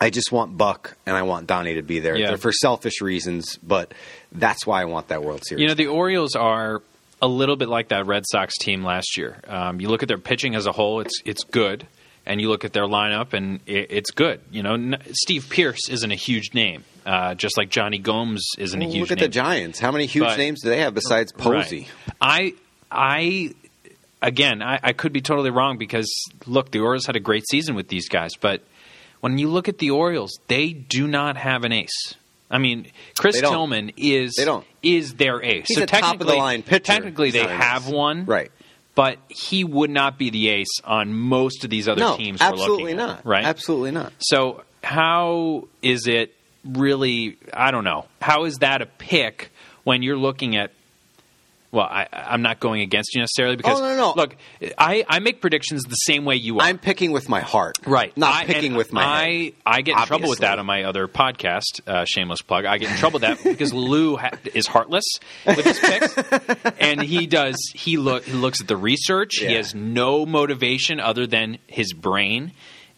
[0.00, 2.16] I just want Buck and I want Donnie to be there.
[2.16, 2.28] Yeah.
[2.28, 3.92] They're for selfish reasons, but
[4.30, 5.62] that's why I want that World Series.
[5.62, 6.80] You know, the Orioles are
[7.20, 9.40] a little bit like that Red Sox team last year.
[9.48, 11.88] Um, you look at their pitching as a whole; it's it's good,
[12.26, 14.40] and you look at their lineup, and it, it's good.
[14.50, 18.80] You know, n- Steve Pearce isn't a huge name, uh, just like Jonny Gomes isn't
[18.80, 19.24] a Well, huge look at name.
[19.30, 19.78] the Giants.
[19.80, 21.88] How many huge But- names do they have besides Posey?
[22.08, 22.16] Right.
[22.20, 22.54] I
[22.90, 23.54] I
[24.20, 26.08] again, I, I could be totally wrong because
[26.46, 28.62] look, the Orioles had a great season with these guys, but
[29.20, 32.14] when you look at the Orioles, they do not have an ace.
[32.50, 33.40] I mean, Chris.
[33.40, 34.34] Tillman is
[34.82, 35.64] is their ace.
[35.68, 36.84] He's so a top of the line pitcher.
[36.84, 38.50] Technically, they have one, Right.
[38.94, 42.40] But he would not be the ace on most of these other No, teams.
[42.40, 43.26] we're absolutely looking at, not.
[43.26, 43.44] right?
[43.44, 44.12] Absolutely not.
[44.18, 47.38] So how is it really?
[47.54, 48.04] I don't know.
[48.20, 49.50] How is that a pick
[49.84, 50.72] when you're looking at?
[51.72, 54.12] Well, I, I'm not going against you necessarily because Oh, no, no.
[54.14, 54.36] look,
[54.76, 56.62] I, I make predictions the same way you are.
[56.66, 57.78] I'm picking with my heart.
[57.86, 59.52] Right, Not I- picking with my I, head.
[59.64, 62.66] I get in trouble with that on my other podcast, uh, shameless plug.
[62.66, 65.04] I get in trouble with that because Lou ha- is heartless
[65.46, 67.56] with his picks, and he does.
[67.74, 69.36] He look he looks at the research.
[69.38, 72.52] He has no motivation other than his brain.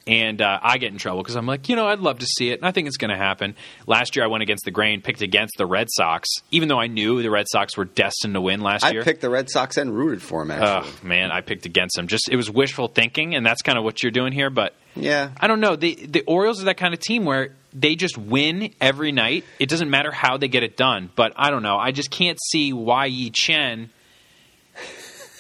[0.07, 2.51] And uh, I get in trouble because I'm like, you know, I'd love to see
[2.51, 3.55] it, and I think it's going to happen.
[3.87, 6.89] Last year, I went against the grain, picked against the Red Sox, even though I
[6.89, 9.01] knew the Red Sox were destined to win last I year.
[9.01, 10.51] I picked the Red Sox and rooted for them.
[10.51, 12.07] Actually, Oh man, I picked against them.
[12.07, 14.51] Just it was wishful thinking, and that's kind of what you're doing here.
[14.51, 15.31] But yeah.
[15.41, 15.77] I don't know.
[15.77, 19.45] The the Orioles are that kind of team where they just win every night.
[19.59, 21.11] It doesn't matter how they get it done.
[21.17, 21.77] But I don't know.
[21.77, 23.91] I just can't see why Yi Chen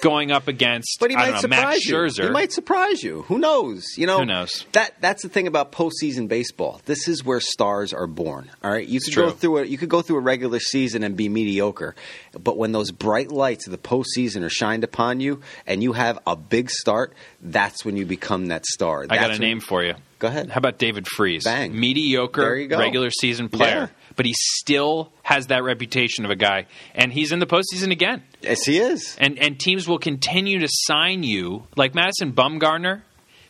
[0.05, 1.95] going up against But he I might don't know, Max surprise you.
[1.95, 2.25] Scherzer.
[2.25, 3.23] He might surprise you.
[3.23, 3.85] Who knows?
[3.97, 4.67] You know, Who knows?
[4.73, 6.81] That that's the thing about postseason baseball.
[6.85, 8.51] This is where stars are born.
[8.63, 9.25] All right, you could true.
[9.25, 11.95] go through a you could go through a regular season and be mediocre,
[12.39, 16.19] but when those bright lights of the postseason are shined upon you and you have
[16.27, 19.03] a big start, that's when you become that star.
[19.03, 19.95] I got That's a name for you.
[20.19, 20.51] Go ahead.
[20.51, 21.45] How about David Freese?
[21.45, 21.79] Bang.
[21.79, 22.79] Mediocre There you go.
[22.79, 23.75] regular season player.
[23.75, 23.87] Yeah.
[24.17, 26.67] But he still has that reputation of a guy.
[26.95, 28.23] And he's in the postseason again.
[28.45, 29.17] Yes, he is.
[29.19, 33.03] and and teams will continue to sign you like Madison Bumgarner.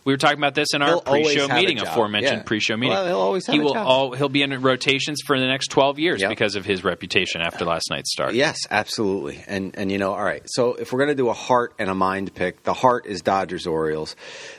[0.07, 2.42] We were talking about this in our He'll pre-show meeting, aforementioned Yeah.
[2.42, 2.90] pre-show meeting.
[2.92, 3.87] Well, he'll always have he a will job.
[3.87, 6.28] all he'll be in rotations for the next twelve years Yep.
[6.28, 8.35] because of his reputation after last night's start.
[8.35, 9.42] Yes, absolutely.
[9.46, 10.42] And and you know, all right.
[10.44, 13.22] So if we're going to do a heart and a mind pick, the heart is
[13.22, 14.14] Dodgers Orioles.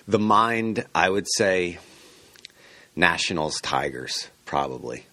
[0.07, 1.77] The mind, I would say
[2.95, 5.05] Nationals Tigers probably.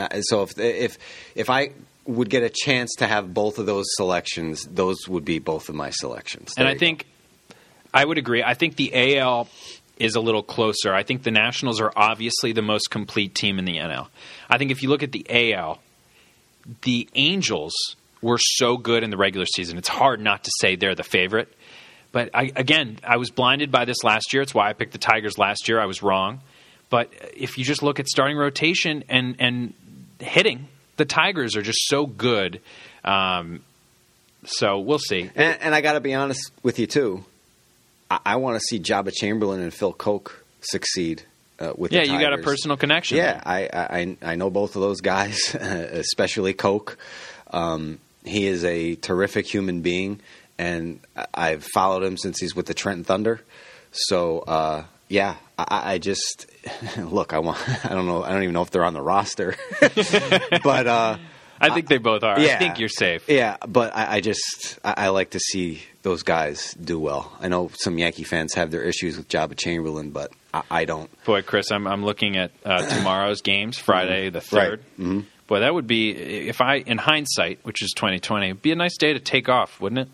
[0.00, 0.98] Uh, so if if
[1.36, 1.70] if I
[2.06, 5.74] would get a chance to have both of those selections, those would be both of
[5.74, 6.52] my selections.
[6.56, 6.80] and I you go.
[6.80, 7.06] think
[7.92, 8.42] I would agree.
[8.42, 9.48] I think the AL
[9.98, 10.92] is a little closer.
[10.92, 14.08] I think the Nationals are obviously the most complete team in the NL.
[14.50, 15.80] I think if you look at the AL,
[16.82, 17.72] the Angels
[18.20, 19.78] were so good in the regular season.
[19.78, 21.52] It's hard not to say they're the favorite.
[22.10, 24.42] But I, again, I was blinded by this last year.
[24.42, 25.80] It's why I picked the Tigers last year.
[25.80, 26.40] I was wrong.
[26.90, 29.74] But if you just look at starting rotation and and
[30.20, 32.60] hitting, the Tigers are just so good.
[33.04, 33.60] Um,
[34.44, 35.30] so we'll see.
[35.34, 37.24] And, and I got to be honest with you too.
[38.10, 41.22] I, I want to see Joba Chamberlain and Phil Coke succeed
[41.58, 41.92] uh, with.
[41.92, 43.16] Yeah, you got a personal connection.
[43.18, 46.98] Yeah, I, I I know both of those guys, especially Coke.
[47.50, 50.20] Um, he is a terrific human being,
[50.58, 51.00] and
[51.32, 53.40] I've followed him since he's with the Trenton Thunder.
[53.92, 56.46] So uh, yeah, I, I just
[56.98, 57.32] look.
[57.32, 57.58] I want.
[57.84, 58.22] I don't know.
[58.22, 61.18] I don't even know if they're on the roster, but uh,
[61.60, 62.38] I think they both are.
[62.38, 63.28] I think you're safe.
[63.28, 63.56] yeah.
[63.66, 67.32] But I, I just I, I like to see those guys do well.
[67.40, 71.10] I know some Yankee fans have their issues with Joba Chamberlain, but I, I don't.
[71.24, 74.72] Boy, Chris, I'm I'm looking at uh, tomorrow's games, Friday the Right.
[74.72, 75.20] 3rd Mm-hmm.
[75.46, 76.10] Boy, that would be
[76.48, 79.98] if I, in hindsight, which is 2020, be a nice day to take off, wouldn't
[79.98, 80.08] it?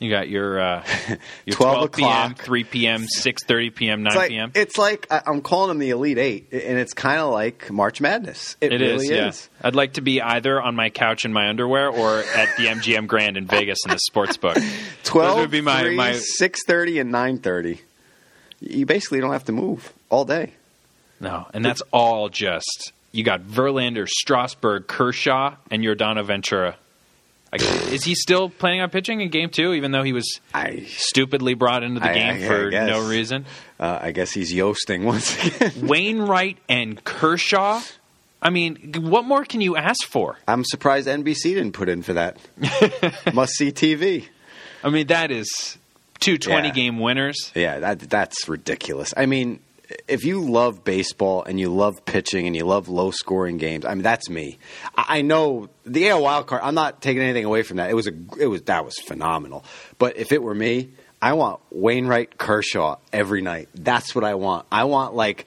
[0.00, 0.84] You got your uh,
[1.46, 2.38] your 12 12, p.m., o'clock.
[2.44, 4.52] 3 p.m., 6:30 p.m., 9 It's like, p.m.
[4.54, 8.56] it's like I'm calling them the Elite Eight, and it's kind of like March Madness.
[8.62, 9.28] It, It really is, yeah.
[9.28, 9.48] is.
[9.62, 13.06] I'd like to be either on my couch in my underwear or at the MGM
[13.08, 14.56] Grand in Vegas in the sports book.
[15.04, 17.78] 12, Those would be my- 3, my- 6.30, and 9.30.
[18.62, 20.52] You basically don't have to move all day.
[21.20, 26.76] No, and that's all just you got Verlander, Strasburg, Kershaw, and Yordano Ventura.
[27.52, 30.84] Like, is he still planning on pitching in Game Two, even though he was I,
[30.88, 32.86] stupidly brought into the I- game I- for guess.
[32.88, 33.44] no reason?
[33.80, 35.72] uh, I guess he's yosting once again.
[35.88, 37.80] Wainwright and Kershaw.
[38.42, 40.38] I mean, what more can you ask for?
[40.48, 42.38] I'm surprised NBC didn't put in for that.
[43.34, 44.26] Must see TV.
[44.84, 45.76] I mean, that is
[46.20, 46.72] two 20 Yeah.
[46.74, 47.50] game winners.
[47.54, 49.12] Yeah, that that's ridiculous.
[49.16, 49.60] I mean,
[50.06, 53.94] if you love baseball and you love pitching and you love low scoring games, I
[53.94, 54.58] mean that's me.
[54.94, 56.62] I, know the AL wild card.
[56.64, 57.90] I'm not taking anything away from that.
[57.90, 59.64] It was a it was that was phenomenal.
[59.98, 60.90] But if it were me,
[61.22, 63.68] I want Wainwright Kershaw every night.
[63.74, 64.66] That's what I want.
[64.72, 65.46] I want like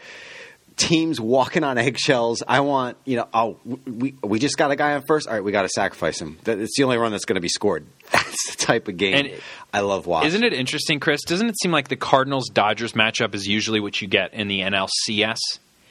[0.78, 2.44] teams walking on eggshells.
[2.48, 5.28] I want, you know, oh, we we just got a guy on first.
[5.28, 6.38] All right, we got to sacrifice him.
[6.46, 7.86] It's the only run that's going to be scored.
[8.12, 9.32] That's the type of game And
[9.72, 10.28] I love watching.
[10.28, 11.22] Isn't it interesting, Chris?
[11.24, 14.60] Doesn't it seem like the Cardinals Dodgers matchup is usually what you get in the
[14.62, 15.38] NLCS?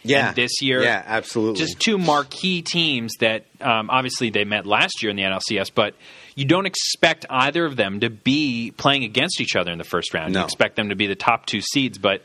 [0.05, 1.61] Yeah, And this year, yeah, absolutely.
[1.61, 5.95] just two marquee teams that um, obviously they met last year in the NLCS, but
[6.35, 10.13] you don't expect either of them to be playing against each other in the first
[10.13, 10.33] round.
[10.33, 10.41] No.
[10.41, 12.23] You expect them to be the top two seeds, but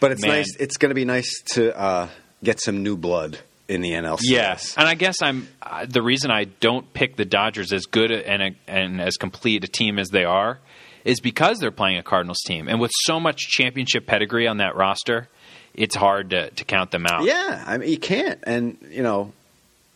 [0.00, 0.30] But it's Man.
[0.30, 0.56] nice.
[0.58, 2.08] It's going to be nice to uh,
[2.42, 4.20] get some new blood in the NLCS.
[4.22, 8.10] Yes, and I guess I'm uh, the reason I don't pick the Dodgers as good
[8.10, 10.58] and a, and as complete a team as they are
[11.04, 14.74] is because they're playing a Cardinals team, and with so much championship pedigree on that
[14.74, 15.28] roster,
[15.74, 17.24] it's hard to, to count them out.
[17.24, 18.40] Yeah, I mean you can't.
[18.42, 19.32] And you know,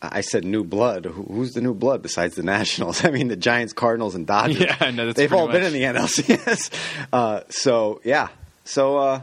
[0.01, 1.05] I said new blood.
[1.05, 3.03] Who's the new blood besides the Nationals?
[3.03, 4.59] I mean the Giants, Cardinals, and Dodgers.
[4.61, 6.71] Yeah, I know, that's They've all been in the NLCS.
[7.13, 8.29] Uh, so yeah.
[8.63, 9.21] So uh,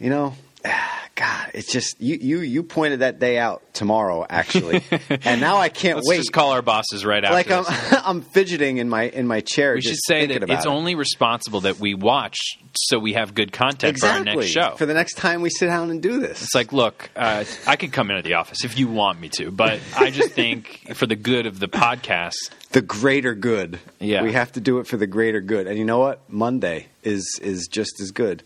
[0.00, 0.34] you know.
[1.16, 2.40] God, it's just you, you.
[2.40, 4.82] You pointed that day out tomorrow, actually,
[5.24, 6.16] and now I can't Let's wait.
[6.16, 7.34] just call our bosses right after.
[7.34, 7.64] like I'm.
[8.06, 9.74] I'm fidgeting in my in my chair.
[9.74, 10.68] we just should say that it's it.
[10.68, 12.38] only responsible that we watch
[12.74, 14.74] so we have good content exactly for our next show.
[14.76, 16.42] for the next time we sit down and do this.
[16.42, 19.50] It's like, look, uh, I could come into the office if you want me to,
[19.50, 22.36] but I just think for the good of the podcast,
[22.70, 23.78] the greater good.
[23.98, 24.22] Yeah.
[24.22, 25.66] we have to do it for the greater good.
[25.66, 26.20] And you know what?
[26.30, 28.42] Monday is is just as good.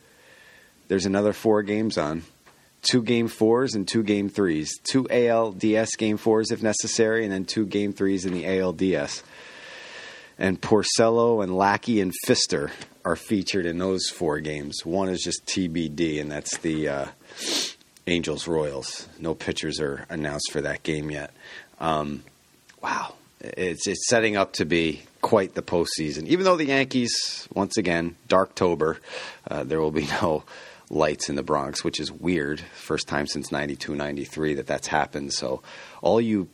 [0.88, 2.23] There's another four games on.
[2.83, 4.79] Two game fours and two game threes.
[4.85, 9.23] Two ALDS game fours if necessary, and then two game threes in the ALDS.
[10.38, 12.70] And Porcello and Lackey and Fister
[13.05, 14.85] are featured in those four games.
[14.85, 17.07] One is just TBD, and that's the uh,
[18.07, 19.09] Angels Royals.
[19.18, 21.33] No pitchers are announced for that game yet.
[21.81, 22.23] Um,
[22.83, 26.27] wow, it's it's setting up to be quite the postseason.
[26.27, 28.99] Even though the Yankees, once again, Darktober,
[29.51, 30.44] uh, there will be no
[30.95, 32.61] lights in the Bronx, which is weird.
[32.61, 35.33] First time since 92, 93 that that's happened.
[35.33, 35.63] So
[36.03, 36.49] all you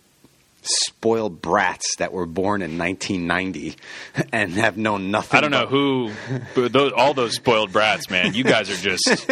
[0.62, 3.76] spoiled brats that were born in 1990
[4.32, 5.38] and have known nothing.
[5.38, 6.12] I don't know who,
[6.54, 8.34] those, all those spoiled brats, man.
[8.34, 9.30] You guys are just,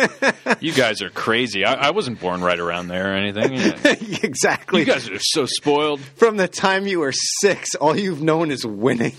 [0.61, 1.65] you guys are crazy.
[1.65, 3.53] I, I wasn't born right around there or anything.
[4.23, 4.81] exactly.
[4.81, 6.01] You guys are so spoiled.
[6.01, 9.15] From the time you were six, all you've known is winning.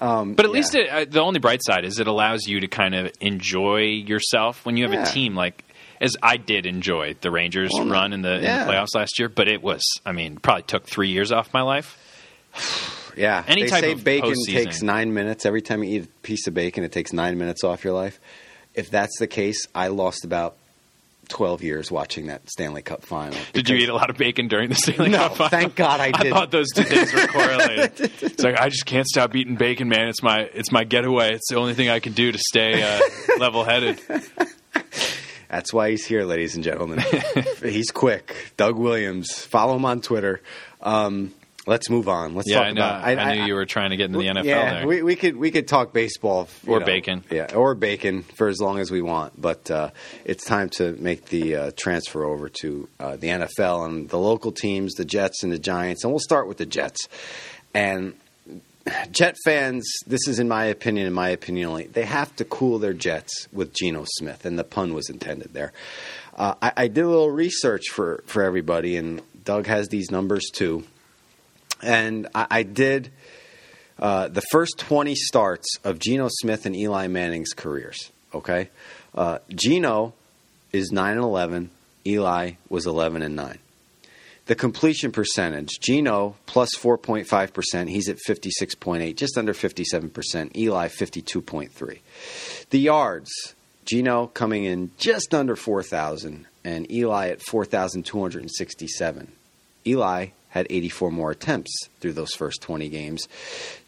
[0.00, 0.54] Um, But at yeah.
[0.54, 3.80] least it, uh, the only bright side is it allows you to kind of enjoy
[3.82, 5.08] yourself when you have Yeah.
[5.08, 5.64] a team like.
[6.00, 8.62] As I did enjoy the Rangers Well, run in the, yeah.
[8.62, 11.54] in the playoffs last year, but it was, I mean, probably took three years off
[11.54, 11.96] my life.
[13.16, 14.52] Yeah, Any they type say of bacon postseason.
[14.52, 15.46] takes nine minutes.
[15.46, 18.18] Every time you eat a piece of bacon, it takes nine minutes off your life.
[18.74, 20.56] If that's the case, I lost about
[21.28, 23.38] twelve years watching that Stanley Cup final.
[23.52, 25.50] Did you eat a lot of bacon during the Stanley No, Cup final?
[25.50, 26.32] thank God I I didn't.
[26.32, 27.92] thought those two things were correlated.
[28.22, 30.08] it's like I just can't stop eating bacon, man.
[30.08, 31.34] It's my it's my getaway.
[31.34, 33.00] It's the only thing I can do to stay uh,
[33.38, 34.00] level headed.
[35.48, 37.02] That's why he's here, ladies and gentlemen.
[37.62, 38.52] he's quick.
[38.56, 39.32] Doug Williams.
[39.44, 40.40] Follow him on Twitter.
[40.82, 41.32] Um,
[41.66, 42.34] let's move on.
[42.34, 42.82] Let's Yeah, talk I know.
[42.82, 43.04] about.
[43.04, 44.86] I, knew you were trying to get into the NFL yeah, there.
[44.86, 47.24] we, we could we could talk baseball Or know, bacon.
[47.30, 49.40] Yeah, or bacon for as long as we want.
[49.40, 49.90] But uh,
[50.24, 54.52] it's time to make the uh, transfer over to uh, the NFL and the local
[54.52, 57.08] teams, the Jets and the Giants, and we'll start with the Jets.
[57.72, 58.14] And
[59.10, 62.78] Jet fans, this is in my opinion, in my opinion only, they have to cool
[62.78, 65.72] their Jets with Geno Smith, and the pun was intended there.
[66.36, 70.50] Uh, I, I did a little research for for everybody, and Doug has these numbers
[70.52, 70.84] too.
[71.84, 73.10] And I, I did
[73.98, 78.10] uh, the first 20 starts of Geno Smith and Eli Manning's careers.
[78.34, 78.70] Okay,
[79.14, 80.14] uh, Geno
[80.72, 81.70] is nine and 11.
[82.06, 83.58] Eli was 11 and nine.
[84.46, 87.88] The completion percentage, Geno plus 4.5 percent.
[87.88, 90.56] He's at 56.8, just under 57 percent.
[90.56, 91.98] Eli 52.3.
[92.70, 93.30] The yards,
[93.84, 99.32] Geno coming in just under 4,000, and Eli at 4,267.
[99.86, 103.26] Eli had 84 more attempts through those first 20 games,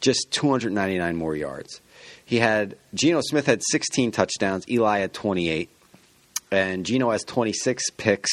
[0.00, 1.81] just 299 more yards.
[2.24, 5.70] He had Geno Smith had 16 touchdowns, Eli had 28,
[6.50, 8.31] and Geno has 26 picks.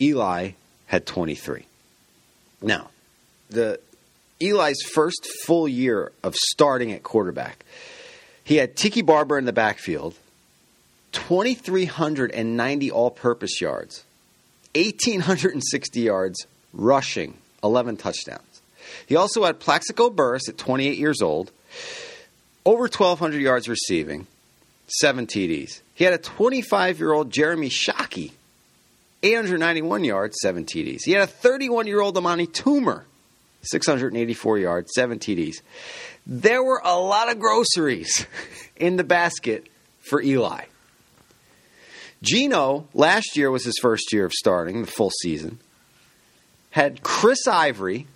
[0.00, 0.50] Eli
[0.86, 1.64] had 23.
[2.62, 2.90] Now,
[3.48, 3.78] the
[4.40, 7.64] Eli's first full year of starting at quarterback,
[8.42, 10.16] he had Tiki Barber in the backfield,
[11.12, 14.04] 2,390 all-purpose yards,
[14.74, 18.62] 1,860 yards rushing, 11 touchdowns.
[19.06, 21.50] He also had Plaxico Burress at 28 years old,
[22.64, 24.26] over 1,200 yards receiving,
[24.86, 25.80] seven TDs.
[25.94, 28.32] He had a 25 year old Jeremy Shockey,
[29.22, 31.00] 891 yards, seven TDs.
[31.04, 33.04] He had a 31 year old Amani Toomer,
[33.62, 35.56] 684 yards, seven TDs.
[36.26, 38.26] There were a lot of groceries
[38.76, 39.68] in the basket
[40.00, 40.64] for Eli.
[42.22, 45.58] Geno, last year was his first year of starting, the full season,
[46.72, 48.06] had Chris Ivory,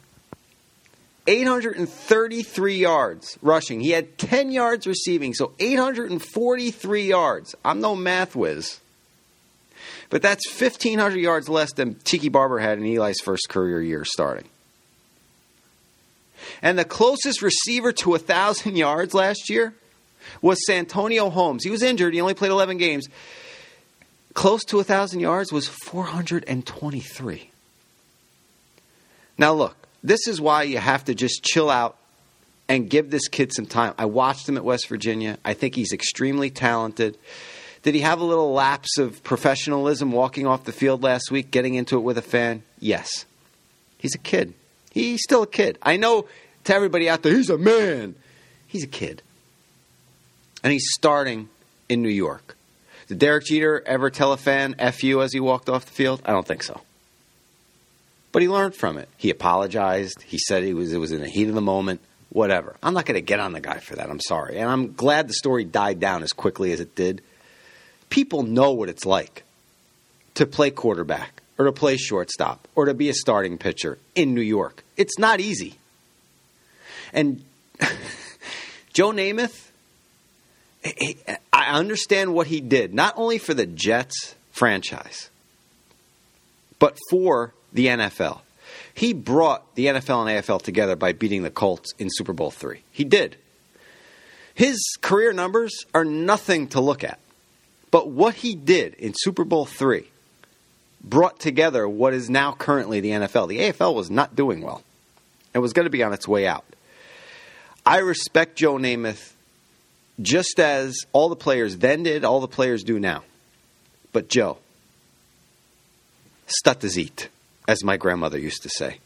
[1.26, 3.80] 833 yards rushing.
[3.80, 7.54] He had 10 yards receiving, so 843 yards.
[7.64, 8.80] I'm no math whiz.
[10.08, 14.48] But that's 1,500 yards less than Tiki Barber had in Eli's first career year starting.
[16.62, 19.74] And the closest receiver to 1,000 yards last year
[20.40, 21.62] was Santonio Holmes.
[21.62, 23.06] He was injured, he only played 11 games.
[24.32, 27.50] Close to 1,000 yards was 423.
[29.38, 31.96] Now, look, this is why you have to just chill out
[32.68, 33.94] and give this kid some time.
[33.98, 35.38] I watched him at West Virginia.
[35.44, 37.18] I think he's extremely talented.
[37.82, 41.74] Did he have a little lapse of professionalism walking off the field last week, getting
[41.74, 42.62] into it with a fan?
[42.80, 43.26] Yes.
[43.98, 44.54] He's a kid.
[44.90, 45.78] He's still a kid.
[45.82, 46.26] I know
[46.64, 48.16] to everybody out there, he's a man.
[48.66, 49.22] He's a kid.
[50.64, 51.48] And he's starting
[51.88, 52.56] in New York.
[53.06, 56.22] Did Derek Jeter ever tell a fan F you as he walked off the field?
[56.24, 56.80] I don't think so.
[58.36, 59.08] But he learned from it.
[59.16, 60.20] He apologized.
[60.20, 62.02] He said he was it was in the heat of the moment.
[62.28, 62.76] Whatever.
[62.82, 64.10] I'm not going to get on the guy for that.
[64.10, 64.58] I'm sorry.
[64.58, 67.22] And I'm glad the story died down as quickly as it did.
[68.10, 69.44] People know what it's like
[70.34, 74.42] to play quarterback or to play shortstop or to be a starting pitcher in New
[74.42, 74.84] York.
[74.98, 75.76] It's not easy.
[77.14, 77.42] And
[78.92, 79.70] Joe Namath,
[81.54, 85.30] I understand what he did, not only for the Jets franchise,
[86.78, 88.40] but for the NFL.
[88.94, 92.82] He brought the NFL and AFL together by beating the Colts in Super Bowl three.
[92.90, 93.36] He did.
[94.54, 97.18] His career numbers are nothing to look at.
[97.90, 100.06] But what he did in Super Bowl three
[101.04, 103.48] brought together what is now currently the NFL.
[103.48, 104.82] The AFL was not doing well.
[105.54, 106.64] It was going to be on its way out.
[107.84, 109.32] I respect Joe Namath
[110.20, 113.22] just as all the players then did, all the players do now.
[114.12, 114.58] But Joe,
[116.96, 117.28] eat,
[117.68, 118.98] as my grandmother used to say.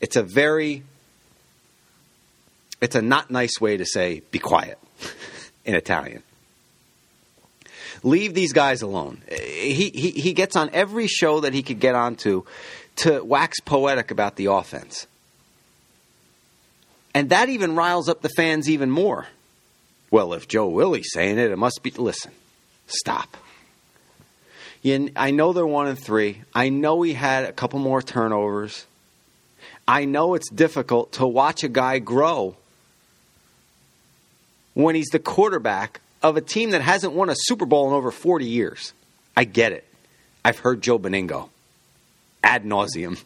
[0.00, 0.82] It's a very,
[2.80, 4.78] it's a not nice way to say be quiet
[5.64, 6.22] in Italian.
[8.02, 9.22] Leave these guys alone.
[9.28, 12.44] He, he, he gets on every show that he could get onto
[12.96, 15.06] to wax poetic about the offense.
[17.14, 19.26] And that even riles up the fans even more.
[20.10, 21.90] Well, if Joe Willie's saying it, it must be.
[21.90, 22.32] Listen,
[22.86, 23.36] stop.
[24.82, 26.42] You, I know they're one and three.
[26.54, 28.86] I know he had a couple more turnovers.
[29.86, 32.56] I know it's difficult to watch a guy grow
[34.74, 38.10] when he's the quarterback of a team that hasn't won a Super Bowl in over
[38.10, 38.92] 40 years.
[39.36, 39.84] I get it.
[40.44, 41.48] I've heard Joe Benigno
[42.42, 43.22] ad nauseum.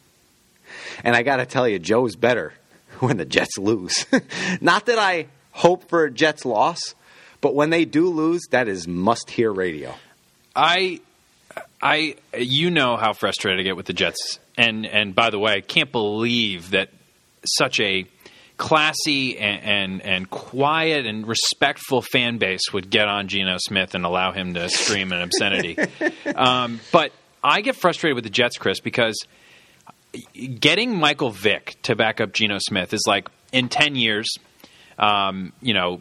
[1.04, 2.54] And I got to tell you, Joe's better
[3.00, 4.06] when the Jets lose.
[4.60, 6.94] Not that I hope for a Jets loss,
[7.40, 9.94] but when they do lose, that is must hear radio.
[10.54, 11.00] I
[11.82, 14.38] I you know how frustrated I get with the Jets.
[14.56, 16.90] And and by the way, I can't believe that
[17.44, 18.06] such a
[18.56, 24.04] classy and, and, and quiet and respectful fan base would get on Geno Smith and
[24.04, 25.76] allow him to scream an obscenity.
[26.36, 27.10] um, but
[27.42, 29.16] I get frustrated with the Jets, Chris, because
[30.60, 34.32] getting Michael Vick to back up Geno Smith is like in ten years,
[34.98, 36.00] um, you know,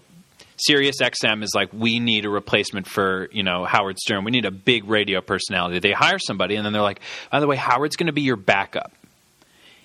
[0.61, 4.23] Sirius XM is like, we need a replacement for you know Howard Stern.
[4.23, 5.79] We need a big radio personality.
[5.79, 7.01] They hire somebody, and then they're like,
[7.31, 8.91] by the way, Howard's going to be your backup.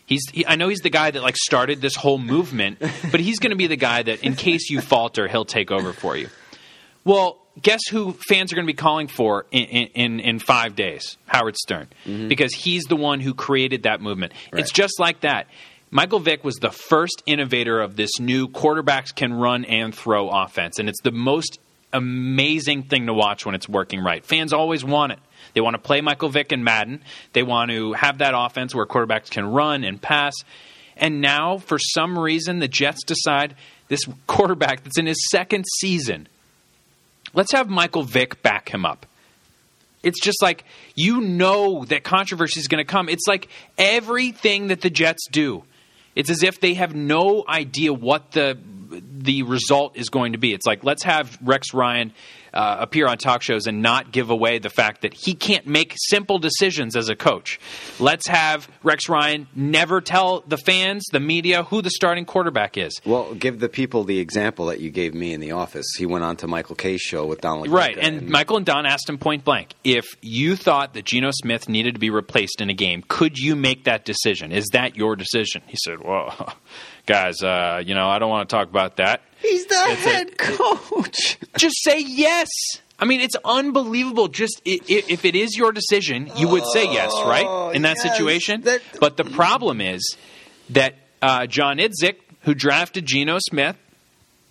[0.06, 2.78] He's, he, I know he's the guy that like started this whole movement,
[3.10, 5.92] but he's going to be the guy that, in case you falter, he'll take over
[5.92, 6.28] for you.
[7.04, 11.16] Well, guess who fans are going to be calling for in, in, in five days?
[11.26, 12.28] Howard Stern, mm-hmm.
[12.28, 14.32] because he's the one who created that movement.
[14.52, 14.60] Right.
[14.60, 15.48] It's just like that.
[15.90, 20.78] Michael Vick was the first innovator of this new quarterbacks can run and throw offense,
[20.78, 21.58] and it's the most
[21.92, 24.24] amazing thing to watch when it's working right.
[24.24, 25.18] Fans always want it.
[25.54, 27.02] They want to play Michael Vick and Madden.
[27.32, 30.34] They want to have that offense where quarterbacks can run and pass.
[30.96, 33.54] And now, for some reason, the Jets decide
[33.88, 36.28] this quarterback that's in his second season,
[37.32, 39.06] let's have Michael Vick back him up.
[40.02, 40.64] It's just like
[40.94, 43.08] you know that controversy is going to come.
[43.08, 45.64] It's like everything that the Jets do.
[46.16, 48.58] It's as if they have no idea what the
[48.90, 50.52] the result is going to be.
[50.52, 52.12] It's like let's have Rex Ryan
[52.56, 55.94] uh, appear on talk shows and not give away the fact that he can't make
[55.96, 57.60] simple decisions as a coach.
[58.00, 62.98] Let's have Rex Ryan never tell the fans, the media, who the starting quarterback is.
[63.04, 65.86] Well, give the people the example that you gave me in the office.
[65.98, 67.70] He went on to Michael Kay's show with Don.
[67.70, 71.30] right, and, and Michael and Don asked him point blank if you thought that Geno
[71.32, 74.50] Smith needed to be replaced in a game, could you make that decision?
[74.50, 75.62] Is that your decision?
[75.66, 76.56] He said, "Well."
[77.06, 79.22] Guys, uh, you know, I don't want to talk about that.
[79.38, 81.38] He's the it's head a, coach.
[81.56, 82.48] Just say yes.
[82.98, 84.28] I mean, it's unbelievable.
[84.28, 87.44] Just if it is your decision, you would say yes, right?
[87.46, 88.62] Oh, In that yes, situation.
[88.62, 90.16] That, but the problem is
[90.70, 93.76] that uh, John Idzik, who drafted Geno Smith,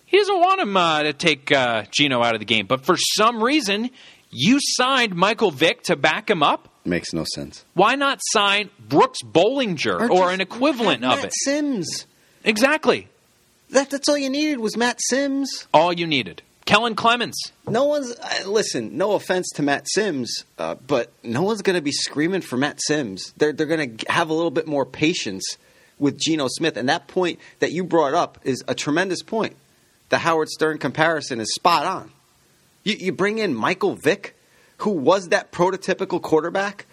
[0.04, 2.66] he doesn't want him uh, to take uh, Geno out of the game.
[2.66, 3.90] But for some reason,
[4.30, 6.68] you signed Michael Vick to back him up.
[6.84, 7.64] Makes no sense.
[7.74, 11.32] Why not sign Brooks Bollinger or, or an equivalent of Matt it?
[11.34, 12.06] Simms.
[12.46, 13.08] Exactly.
[13.70, 15.66] That, that's all you needed was Matt Simms.
[15.74, 16.42] All you needed.
[16.64, 17.36] Kellen Clemens.
[17.68, 18.96] No one's uh, listen.
[18.96, 22.80] No offense to Matt Simms, uh, but no one's going to be screaming for Matt
[22.80, 23.32] Simms.
[23.36, 25.44] They're they're going to have a little bit more patience
[25.98, 29.56] with Geno Smith, and that point that you brought up is a tremendous point.
[30.08, 32.10] The Howard Stern comparison is spot on.
[32.84, 34.36] You, you bring in Michael Vick,
[34.78, 36.86] who was that prototypical quarterback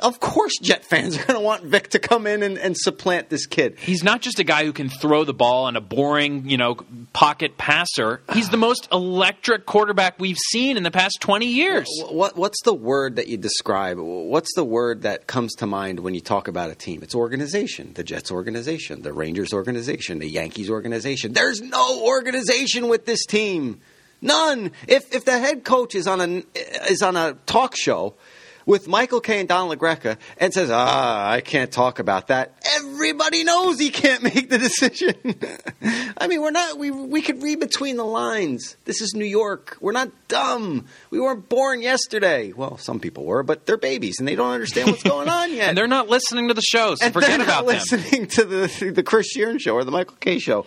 [0.00, 3.28] of course Jet fans are going to want Vick to come in and, and, supplant
[3.28, 3.78] this kid.
[3.78, 6.76] He's not just a guy who can throw the ball and a boring, you know,
[7.12, 8.22] pocket passer.
[8.32, 11.86] He's the most electric quarterback we've seen in the past 20 years.
[12.00, 13.98] What, what, what's the word that you describe?
[13.98, 17.02] What's the word that comes to mind when you talk about a team?
[17.02, 17.92] It's organization.
[17.94, 21.32] The Jets organization, the Rangers organization, the Yankees organization.
[21.32, 23.80] There's no organization with this team.
[24.22, 24.70] None.
[24.86, 26.42] If if the head coach is on a
[26.88, 28.14] is on a talk show
[28.66, 32.54] with Michael Kay and Don LaGreca and says, ah, I can't talk about that.
[32.76, 35.14] Everybody knows he can't make the decision.
[36.16, 38.76] I mean, we're not, we, we could read between the lines.
[38.84, 39.76] This is New York.
[39.80, 40.86] We're not dumb.
[41.10, 42.52] We weren't born yesterday.
[42.52, 45.68] Well, some people were, but they're babies and they don't understand what's going on yet.
[45.68, 47.00] and they're not listening to the shows.
[47.00, 49.90] So and forget they're about not listening to the, the Chris Shearn show or the
[49.90, 50.66] Michael Kay show.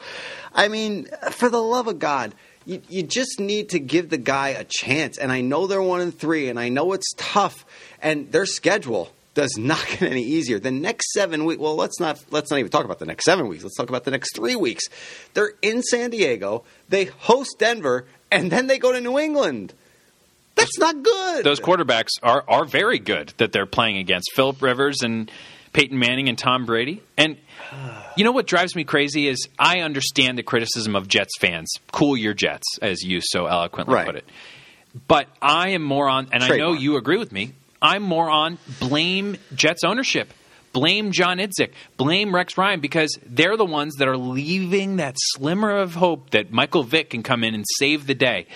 [0.53, 2.33] I mean, for the love of God,
[2.65, 5.17] you, you just need to give the guy a chance.
[5.17, 7.65] And I know they're one and three, and I know it's tough,
[8.01, 10.59] and their schedule does not get any easier.
[10.59, 11.61] The next seven weeks.
[11.61, 13.63] Well, let's not let's not even talk about the next seven weeks.
[13.63, 14.85] Let's talk about the next three weeks.
[15.33, 16.63] They're in San Diego.
[16.89, 19.73] They host Denver, and then they go to New England.
[20.55, 21.43] That's not good.
[21.43, 24.31] Those quarterbacks are are very good that they're playing against.
[24.33, 25.29] Philip Rivers and
[25.75, 27.03] Peyton Manning and Tom Brady.
[27.17, 27.35] And
[28.15, 31.69] you know what drives me crazy is I understand the criticism of Jets fans.
[31.91, 34.05] Cool your Jets, as you so eloquently right.
[34.05, 34.23] put it.
[35.05, 37.51] But I am more on, and I know you agree with me.
[37.81, 40.33] I'm more on blame Jets ownership,
[40.71, 45.71] blame John Idzik, blame Rex Ryan because they're the ones that are leaving that slimmer
[45.71, 48.47] of hope that Michael Vick can come in and save the day.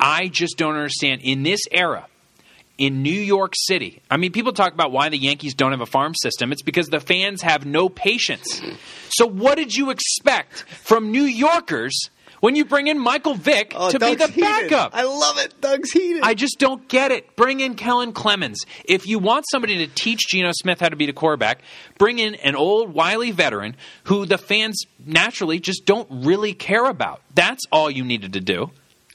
[0.00, 2.06] I just don't understand in this era
[2.78, 4.02] in New York City.
[4.10, 6.52] I mean, people talk about why the Yankees don't have a farm system.
[6.52, 8.60] It's because the fans have no patience.
[9.08, 12.10] So, what did you expect from New Yorkers
[12.40, 14.94] when you bring in Michael Vick oh, to Doug's be the backup?
[14.94, 15.60] I love it.
[15.60, 16.22] Doug's heated.
[16.22, 17.34] I just don't get it.
[17.36, 18.58] Bring in Kellen Clemens.
[18.84, 21.60] If you want somebody to teach Geno Smith how to be the quarterback,
[21.98, 27.22] bring in an old, wily veteran who the fans naturally just don't really care about.
[27.34, 28.70] That's all you needed to do.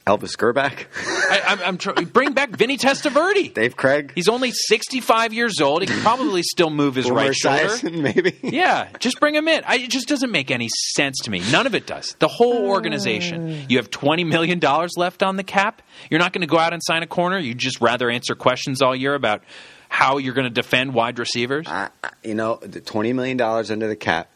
[0.06, 0.86] Elvis Grbac,
[1.30, 3.54] I, I'm, I'm tr- bring back Vinny Testaverde.
[3.54, 5.82] Dave Krieg, He's only 65 years old.
[5.82, 7.64] He can probably still move his Boomer right shoulder.
[7.68, 8.36] Esiason, maybe.
[8.42, 9.62] Yeah, just bring him in.
[9.64, 11.40] I, it just doesn't make any sense to me.
[11.52, 12.16] None of it does.
[12.18, 13.48] The whole organization.
[13.50, 13.70] Mm.
[13.70, 14.58] You have $20 million
[14.96, 15.82] left on the cap.
[16.10, 17.38] You're not going to go out and sign a corner.
[17.38, 19.42] You'd just rather answer questions all year about
[19.88, 21.66] how you're going to defend wide receivers.
[21.68, 24.28] I, I- you know, the twenty million dollars under the cap.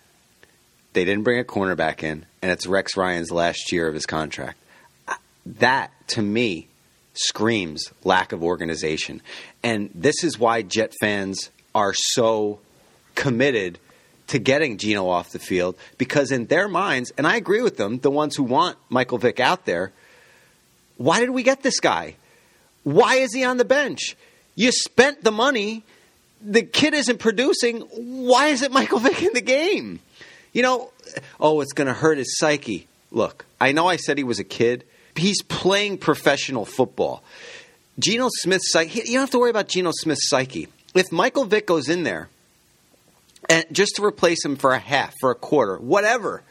[0.92, 4.58] They didn't bring a cornerback in, and it's Rex Ryan's last year of his contract.
[5.46, 6.68] That to me
[7.14, 9.22] screams lack of organization,
[9.62, 12.58] and this is why Jet fans are so
[13.14, 13.78] committed
[14.28, 17.98] to getting Geno off the field because in their minds, and I agree with them,
[17.98, 19.92] the ones who want Michael Vick out there.
[20.96, 22.16] Why did we get this guy?
[22.82, 24.16] Why is he on the bench?
[24.54, 25.84] You spent the money.
[26.40, 27.80] The kid isn't producing.
[27.80, 30.00] Why is it Michael Vick in the game?
[30.52, 30.90] You know,
[31.38, 32.88] oh, it's going to hurt his psyche.
[33.10, 34.84] Look, I know I said he was a kid.
[35.16, 37.22] He's playing professional football.
[37.98, 40.68] Geno Smith's psyche, you don't have to worry about Geno Smith's psyche.
[40.94, 42.28] If Michael Vick goes in there
[43.48, 46.42] and just to replace him for a half, for a quarter, whatever.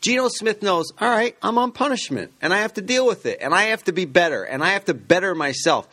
[0.00, 3.38] Geno Smith knows, all right, I'm on punishment and I have to deal with it
[3.40, 5.88] and I have to be better and I have to better myself.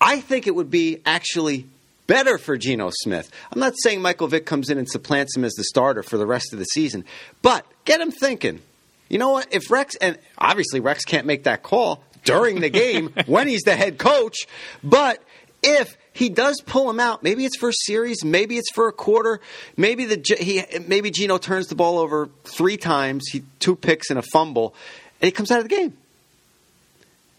[0.00, 1.66] I think it would be actually
[2.06, 3.30] better for Geno Smith.
[3.52, 6.26] I'm not saying Michael Vick comes in and supplants him as the starter for the
[6.26, 7.04] rest of the season,
[7.42, 8.62] but get him thinking.
[9.10, 9.48] You know what?
[9.50, 13.76] If Rex, and obviously Rex can't make that call during the game when he's the
[13.76, 14.46] head coach,
[14.82, 15.22] but
[15.62, 18.92] if he does pull him out, maybe it's for a series, maybe it's for a
[18.92, 19.40] quarter,
[19.76, 24.18] maybe the he maybe Geno turns the ball over three times, he two picks and
[24.18, 24.74] a fumble,
[25.20, 25.92] and he comes out of the game.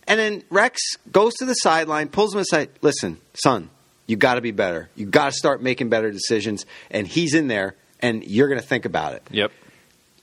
[0.08, 2.70] And then Rex goes to the sideline, pulls him aside.
[2.82, 3.70] Listen, son,
[4.08, 4.90] you got to be better.
[4.96, 6.66] You got to start making better decisions.
[6.90, 9.24] And he's in there, and you're going to think about it.
[9.32, 9.52] Yep.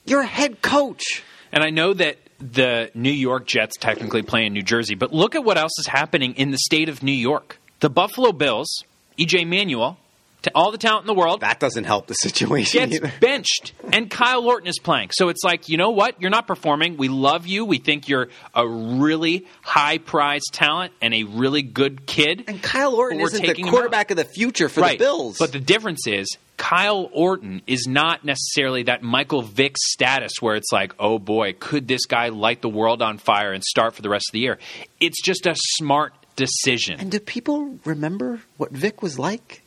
[0.04, 1.22] You're a head coach.
[1.52, 5.34] And I know that the New York Jets technically play in New Jersey, but look
[5.34, 7.58] at what else is happening in the state of New York.
[7.80, 8.84] The Buffalo Bills,
[9.18, 9.98] EJ Manuel,
[10.42, 13.12] to all the talent in the world, That doesn't help the situation gets either.
[13.20, 15.10] benched, and Kyle Orton is playing.
[15.12, 16.20] So it's like, you know what?
[16.20, 16.96] You're not performing.
[16.96, 17.64] We love you.
[17.64, 22.44] We think you're a really high prize talent and a really good kid.
[22.46, 24.98] And Kyle Orton isn't the quarterback of the future for right.
[24.98, 25.38] the Bills.
[25.38, 30.70] But the difference is Kyle Orton is not necessarily that Michael Vick status where it's
[30.70, 34.10] like, oh boy, could this guy light the world on fire and start for the
[34.10, 34.58] rest of the year?
[35.00, 37.00] It's just a smart decision.
[37.00, 39.62] and do people remember what Vick was like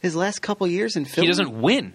[0.00, 1.26] his last couple years in Philly?
[1.26, 1.94] he doesn't win.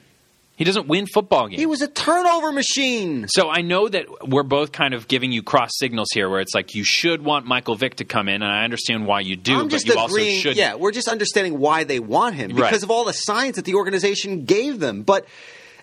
[0.58, 1.60] He doesn't win football games.
[1.60, 3.28] He was a turnover machine.
[3.30, 6.56] So I know that we're both kind of giving you cross signals here, where it's
[6.56, 9.54] like you should want Michael Vick to come in, and I understand why you do,
[9.54, 10.36] I'm but just you agreeing.
[10.38, 10.58] also should.
[10.58, 12.70] Yeah, we're just understanding why they want him Right.
[12.70, 15.04] because of all the signs that the organization gave them.
[15.04, 15.28] But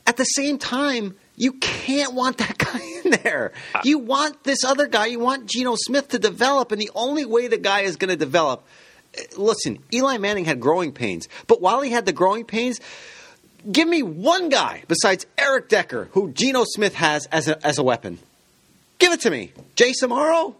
[0.07, 3.53] at the same time, you can't want that guy in there.
[3.77, 5.07] Uh, You want this other guy.
[5.07, 8.17] You want Geno Smith to develop, and the only way the guy is going to
[8.17, 8.65] develop.
[9.17, 12.81] eh, Listen, Eli Manning had growing pains, but while he had the growing pains,
[13.71, 17.83] give me one guy besides Eric Decker who Geno Smith has as a, as a
[17.83, 18.19] weapon.
[18.99, 19.53] Give it to me.
[19.77, 20.55] Jace Amaro?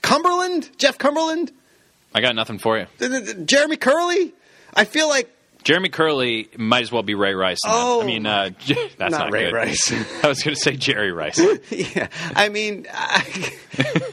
[0.00, 0.70] Cumberland?
[0.78, 1.52] Jeff Cumberland?
[2.14, 2.86] I got nothing for you.
[3.44, 4.32] Jeremy Kerley?
[4.74, 5.30] I feel like
[5.64, 7.60] Jeremy Kerley might as well be Ray Rice.
[7.64, 8.02] Oh.
[8.02, 8.50] I mean, uh,
[8.96, 9.54] that's not, Ray good.
[9.54, 9.92] Rice.
[10.24, 11.40] I was going to say Jerry Rice.
[11.70, 12.08] yeah.
[12.34, 13.52] I mean, I,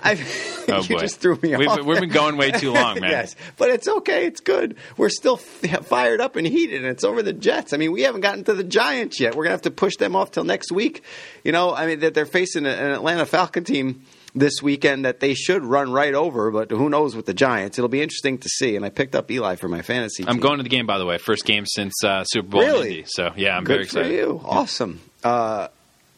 [0.03, 0.25] I
[0.71, 1.83] Oh you boy, just threw me we've, off.
[1.83, 3.09] We've been going way too long, man.
[3.09, 4.25] yes, but it's okay.
[4.25, 4.77] It's good.
[4.97, 7.73] We're still f- fired up and heated, and it's over the Jets.
[7.73, 9.35] I mean, we haven't gotten to the Giants yet.
[9.35, 11.03] We're gonna have to push them off till next week.
[11.43, 14.03] You know, I mean, that they're facing an Atlanta Falcon team
[14.35, 17.77] this weekend that they should run right over, but who knows with the Giants?
[17.79, 18.75] It'll be interesting to see.
[18.75, 20.23] And I picked up Eli for my fantasy.
[20.25, 20.41] I'm team.
[20.41, 21.17] going to the game, by the way.
[21.17, 22.61] First game since uh, Super Bowl.
[22.61, 22.89] Really?
[22.99, 23.05] Indy.
[23.07, 24.07] So yeah, I'm Good very excited.
[24.09, 24.41] for you.
[24.45, 25.01] Awesome.
[25.23, 25.69] Uh,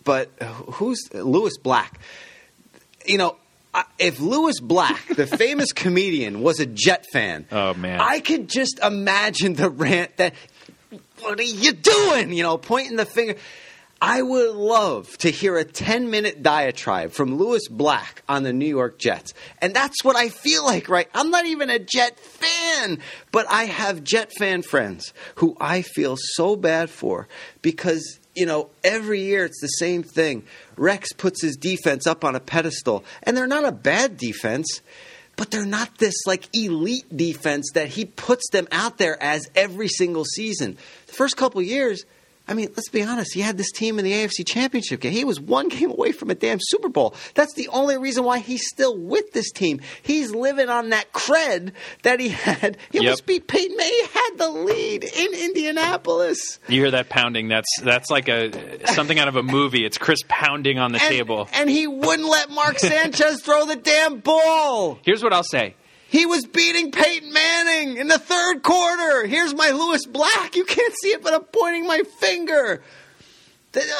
[0.03, 1.99] but who's Lewis Black?
[3.05, 3.35] You know,
[3.97, 7.99] if Lewis Black, the famous comedian, was a Jet fan, Oh, man.
[8.01, 10.33] I could just imagine the rant that,
[11.21, 13.35] "What are you doing?" You know, pointing the finger.
[14.03, 18.65] I would love to hear a 10 minute diatribe from Lewis Black on the New
[18.65, 19.35] York Jets.
[19.59, 21.07] And that's what I feel like, right?
[21.13, 22.97] I'm not even a Jet fan,
[23.31, 27.27] but I have Jet fan friends who I feel so bad for
[27.61, 30.45] because, you know, every year it's the same thing.
[30.77, 34.81] Rex puts his defense up on a pedestal, and they're not a bad defense.
[35.37, 39.87] But they're not this like elite defense that he puts them out there as every
[39.87, 40.77] single season.
[41.07, 42.05] The first couple years,
[42.47, 43.33] I mean, let's be honest.
[43.33, 45.13] He had this team in the AFC Championship game.
[45.13, 47.15] He was one game away from a damn Super Bowl.
[47.33, 49.79] That's the only reason why he's still with this team.
[50.01, 51.71] He's living on that cred
[52.03, 52.77] that he had.
[52.91, 53.03] He Yep.
[53.05, 53.93] almost beat Peyton Manning.
[53.93, 56.59] He had the lead in Indianapolis.
[56.67, 57.47] You hear that pounding?
[57.47, 59.85] That's that's like a something out of a movie.
[59.85, 61.47] It's Chris pounding on the And, table.
[61.53, 64.99] and he wouldn't let Mark Sanchez throw the damn ball.
[65.03, 65.75] Here's what I'll say.
[66.11, 69.25] He was beating Peyton Manning in the third quarter.
[69.25, 70.55] Here's my Lewis Black.
[70.57, 72.83] You can't see it, but I'm pointing my finger.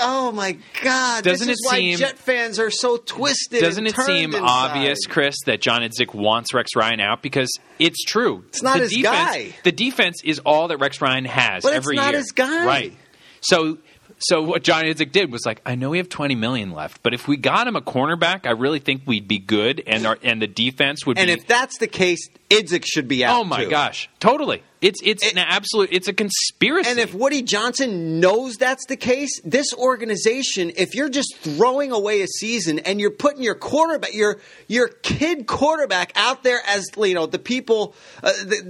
[0.02, 1.24] Oh my God!
[1.24, 3.62] Doesn't this is it why seem- Jet fans are so twisted.
[3.62, 5.06] Doesn't it seem turned obvious.
[5.08, 7.50] Chris, that John Idzik wants Rex Ryan out because
[7.80, 8.44] it's true.
[8.50, 9.56] It's not the his defense, guy.
[9.64, 12.18] The defense is all that Rex Ryan has But it's every not year.
[12.20, 12.66] his guy.
[12.66, 12.94] right?
[13.40, 13.78] So.
[14.22, 17.14] So what John Idzik did was like, I know we have twenty million left, but
[17.14, 20.42] if we got him a cornerback, I really think we'd be good, and our and
[20.42, 21.34] the defense would be And be.
[21.34, 23.40] if that's the case, Idzik should be out.
[23.40, 23.70] oh my too.
[23.70, 24.62] gosh, totally!
[24.82, 25.90] It's it's It- an absolute.
[25.92, 26.90] It's a conspiracy.
[26.90, 32.22] And if Woody Johnson knows that's the case, this organization, if you're just throwing away
[32.22, 37.14] a season and you're putting your quarterback, your your kid quarterback out there as you
[37.14, 38.62] know the people, uh, the,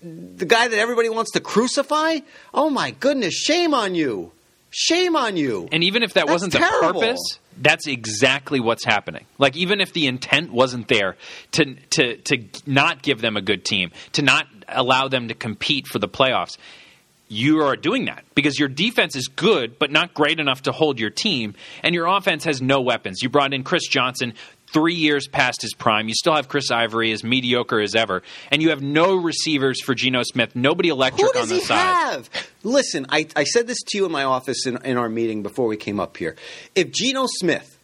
[0.00, 2.18] the the guy that everybody wants to crucify,
[2.54, 4.32] oh my goodness, shame on you,
[4.76, 5.68] shame on you.
[5.72, 7.00] And even if that That's wasn't the terrible.
[7.00, 9.24] purpose, that's exactly what's happening.
[9.38, 11.16] Like even if the intent wasn't there
[11.52, 15.86] to to to not give them a good team, to not allow them to compete
[15.86, 16.58] for the playoffs,
[17.28, 21.00] you are doing that because your defense is good but not great enough to hold
[21.00, 23.22] your team and your offense has no weapons.
[23.22, 24.34] You brought in Chris Johnson
[24.76, 26.06] 3 years past his prime.
[26.06, 29.94] You still have Chris Ivory as mediocre as ever and you have no receivers for
[29.94, 30.54] Geno Smith.
[30.54, 31.76] Nobody electric Who on the he side.
[31.76, 32.30] have?
[32.62, 35.66] Listen, I, I said this to you in my office in, in our meeting before
[35.66, 36.36] we came up here.
[36.74, 37.78] If Geno Smith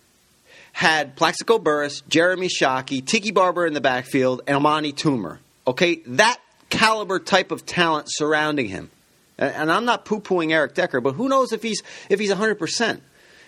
[0.73, 6.39] had Plaxico Burress, Jeremy Shockey, Tiki Barber in the backfield, and Amani Toomer, okay, that
[6.69, 8.91] caliber type of talent surrounding him,
[9.39, 12.57] and, and I'm not poo-pooing Eric Decker, but who knows if he's if he's 100
[12.57, 13.03] percent?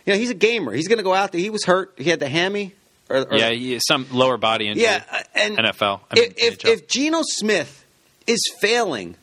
[0.07, 0.73] You know, he's a gamer.
[0.73, 1.41] He's going to go out there.
[1.41, 1.93] He was hurt.
[1.97, 2.75] He had the hammy.
[3.09, 4.85] Or, or- Yeah, some lower body injury.
[4.85, 6.01] yeah, uh, and NFL.
[6.11, 6.69] I mean, if if, NHL.
[6.73, 7.85] if Geno Smith
[8.27, 9.17] is failing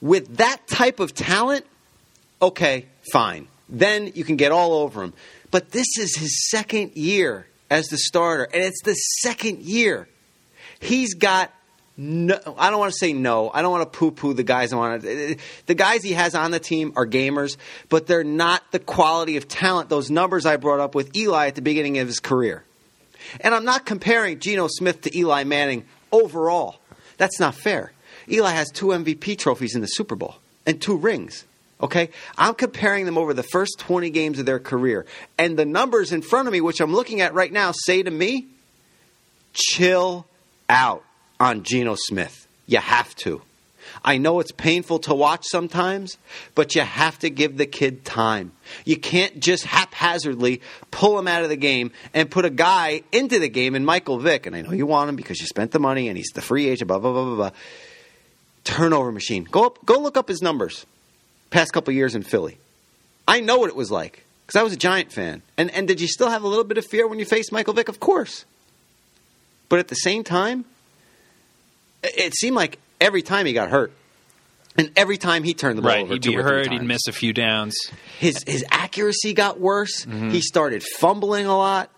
[0.00, 1.64] with that type of talent,
[2.42, 3.48] okay, fine.
[3.68, 5.14] Then you can get all over him.
[5.50, 10.06] But this is his second year as the starter, and it's the second year.
[10.80, 11.50] He's got
[11.96, 12.38] no.
[12.58, 13.50] I don't want to say no.
[13.54, 14.72] I don't want to poo-poo the guys.
[14.72, 15.36] I want to.
[15.66, 17.56] The guys he has on the team are gamers,
[17.88, 19.88] but they're not the quality of talent.
[19.88, 22.64] Those numbers I brought up with Eli at the beginning of his career.
[23.40, 26.76] And I'm not comparing Geno Smith to Eli Manning overall.
[27.16, 27.92] That's not fair.
[28.28, 31.44] Eli has two MVP trophies in the Super Bowl and two rings.
[31.80, 32.10] Okay?
[32.38, 35.06] I'm comparing them over the first 20 games of their career.
[35.38, 38.10] And the numbers in front of me, which I'm looking at right now, say to
[38.10, 38.46] me,
[39.52, 40.26] chill
[40.68, 41.04] out
[41.38, 42.46] on Geno Smith.
[42.66, 43.42] You have to.
[44.04, 46.18] I know it's painful to watch sometimes,
[46.54, 48.52] but you have to give the kid time.
[48.84, 50.60] You can't just haphazardly
[50.90, 54.18] pull him out of the game and put a guy into the game in Michael
[54.18, 54.46] Vick.
[54.46, 56.68] And I know you want him because you spent the money and he's the free
[56.68, 57.50] agent, blah, blah, blah, blah, blah.
[58.64, 59.44] Turnover machine.
[59.44, 60.86] Go up, go look up his numbers
[61.50, 62.58] past couple years in Philly.
[63.28, 65.42] I know what it was like because I was a Giant fan.
[65.56, 67.74] And, and did you still have a little bit of fear when you faced Michael
[67.74, 67.88] Vick?
[67.88, 68.44] Of course.
[69.68, 70.64] But at the same time,
[72.02, 73.92] it it seemed like every time he got hurt,
[74.76, 77.12] and every time he turned the ball right, over, he'd be hurt, he'd miss a
[77.12, 77.76] few downs.
[78.18, 80.04] his his accuracy got worse.
[80.04, 80.30] Mm-hmm.
[80.30, 81.90] He started fumbling a lot.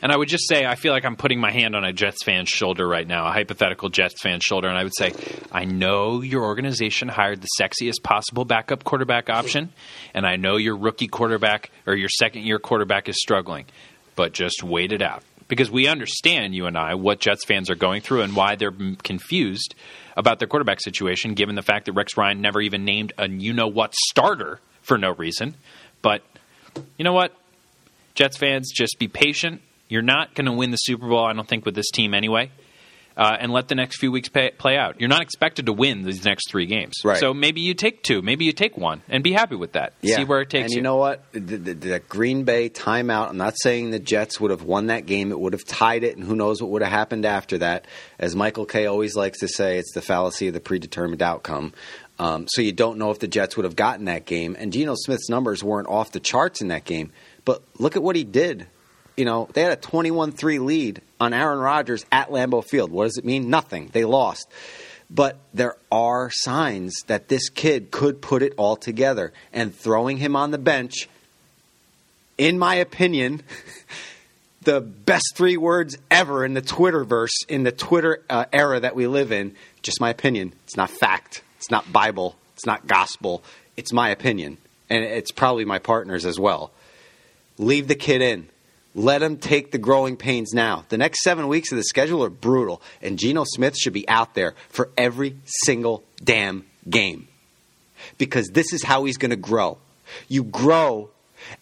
[0.00, 2.22] And I would just say, I feel like I'm putting my hand on a Jets
[2.22, 5.12] fan's shoulder right now, a hypothetical Jets fan's shoulder, and I would say,
[5.50, 9.72] I know your organization hired the sexiest possible backup quarterback option,
[10.14, 13.64] and I know your rookie quarterback or your second year quarterback is struggling,
[14.14, 15.24] but just wait it out.
[15.48, 18.72] Because we understand, you and I, what Jets fans are going through and why they're
[19.02, 19.74] confused
[20.16, 23.52] about their quarterback situation, given the fact that Rex Ryan never even named a you
[23.52, 25.54] know what starter for no reason.
[26.02, 26.22] But
[26.96, 27.32] you know what?
[28.14, 29.62] Jets fans, just be patient.
[29.88, 32.50] You're not going to win the Super Bowl, I don't think, with this team anyway.
[33.16, 34.98] Uh, and let the next few weeks pay, play out.
[34.98, 36.94] You're not expected to win these next three games.
[37.04, 37.18] Right.
[37.18, 39.92] So maybe you take two, maybe you take one, and be happy with that.
[40.02, 40.76] See where it takes and you.
[40.76, 41.22] you know what?
[41.32, 43.28] The, the, the Green Bay timeout.
[43.28, 45.30] I'm not saying the Jets would have won that game.
[45.30, 47.86] It would have tied it, and who knows what would have happened after that.
[48.18, 51.74] As Michael Kay always likes to say, it's the fallacy of the predetermined outcome.
[52.18, 54.56] Um, so you don't know if the Jets would have gotten that game.
[54.58, 57.10] And Geno Smith's numbers weren't off the charts in that game.
[57.44, 58.66] But look at what he did.
[59.16, 62.90] You know, they had a 21-3 lead on Aaron Rodgers at Lambeau Field.
[62.90, 63.50] What does it mean?
[63.50, 63.90] Nothing.
[63.92, 64.48] They lost.
[65.10, 69.32] But there are signs that this kid could put it all together.
[69.52, 71.08] And throwing him on the bench,
[72.38, 73.42] in my opinion,
[74.62, 79.06] the best three words ever in the Twitterverse, in the Twitter uh, era that we
[79.06, 79.54] live in.
[79.82, 80.54] Just my opinion.
[80.64, 81.42] It's not fact.
[81.58, 82.36] It's not Bible.
[82.54, 83.42] It's not gospel.
[83.76, 84.58] It's my opinion.
[84.88, 86.70] and it's probably my partners as well.
[87.58, 88.48] Leave the kid in.
[88.94, 90.84] Let him take the growing pains now.
[90.90, 94.34] The next seven weeks of the schedule are brutal, and Geno Smith should be out
[94.34, 97.28] there for every single damn game
[98.18, 99.78] because this is how he's going to grow.
[100.28, 101.10] You grow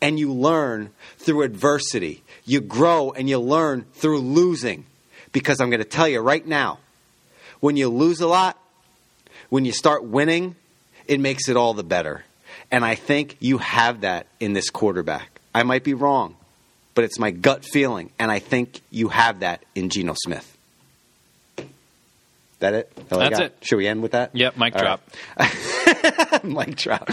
[0.00, 2.22] and you learn through adversity.
[2.44, 4.86] You grow and you learn through losing.
[5.32, 6.78] Because I'm going to tell you right now,
[7.60, 8.58] when you lose a lot,
[9.48, 10.56] when you start winning,
[11.06, 12.24] it makes it all the better.
[12.70, 15.40] And I think you have that in this quarterback.
[15.54, 16.36] I might be wrong,
[17.00, 18.10] but it's my gut feeling.
[18.18, 20.58] And I think you have that in Geno Smith.
[22.58, 22.94] That it?
[23.08, 23.56] That all I it.
[23.62, 24.36] Should we end with that?
[24.36, 25.10] Yep, mic All drop.
[26.44, 27.08] Mike Trout.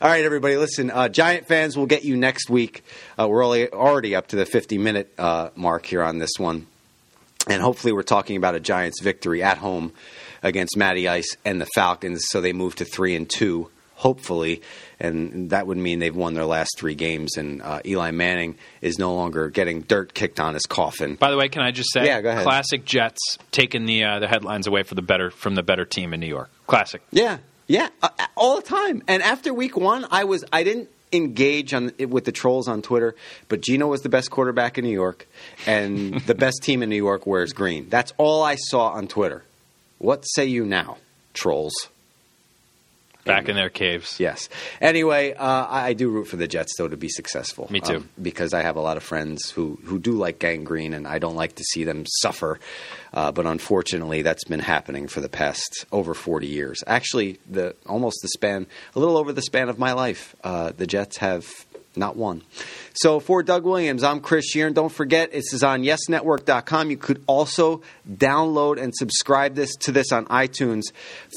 [0.00, 0.92] All right, everybody, listen.
[0.92, 2.84] Uh, Giant fans we'll get you next week.
[3.18, 6.68] Uh, we're already, already up to the 50 minute uh, mark here on this one.
[7.48, 9.92] And hopefully, we're talking about a Giants victory at home
[10.44, 12.22] against Matty Ice and the Falcons.
[12.28, 13.68] So they move to 3 and 2,
[14.02, 14.60] hopefully.
[14.98, 17.36] And that would mean they've won their last three games.
[17.36, 21.14] And uh, Eli Manning is no longer getting dirt kicked on his coffin.
[21.14, 22.42] By the way, can I just say, Yeah, go ahead.
[22.42, 26.12] classic Jets taking the uh, the headlines away for the better from the better team
[26.12, 26.50] in New York.
[26.66, 27.00] Classic.
[27.12, 27.38] Yeah,
[27.68, 29.02] yeah, uh, all the time.
[29.06, 33.14] And after week one, I was I didn't engage on with the trolls on Twitter,
[33.48, 35.26] but Geno was the best quarterback in New York,
[35.66, 37.88] and the best team in New York wears green.
[37.88, 39.44] That's all I saw on Twitter.
[39.98, 40.96] What say you now,
[41.34, 41.74] trolls?
[43.24, 44.18] Back in their caves.
[44.18, 44.48] Yes.
[44.80, 47.68] Anyway, uh, I, I do root for the Jets though to be successful.
[47.70, 47.98] Me too.
[47.98, 51.18] um, because I have a lot of friends who who do like gangrene, and I
[51.18, 52.58] don't like to see them suffer.
[53.14, 56.82] Uh, but unfortunately, that's been happening for the past over forty years.
[56.86, 60.34] Actually, the almost the span, a little over the span of my life.
[60.42, 61.48] Uh, the Jets have
[61.94, 62.42] not won.
[62.94, 64.74] So for Doug Williams, I'm Chris Shearn.
[64.74, 66.90] Don't forget, this is on YesNetwork.com.
[66.90, 70.82] You could also download and subscribe this to this on iTunes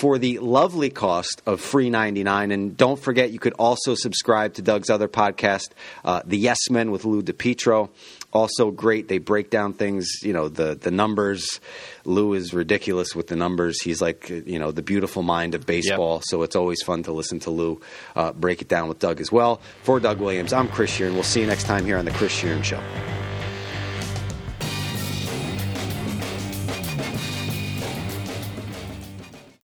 [0.01, 2.51] for the lovely cost of free 99.
[2.51, 5.70] And don't forget, you could also subscribe to Doug's other podcast,
[6.03, 7.89] uh, The Yes Men with Lou DiPietro.
[8.36, 9.08] Also great.
[9.08, 11.62] They break down things, you know, the the numbers.
[12.04, 13.82] Lou is ridiculous with the numbers.
[13.82, 16.22] He's like, you know, the beautiful mind of baseball.
[16.26, 17.80] So it's always fun to listen to Lou
[18.16, 19.62] uh, break it down with Doug as well.
[19.84, 21.14] For Doug Williams, I'm Chris Shearn.
[21.14, 22.82] We'll see you next time here on the Chris Shearn Show.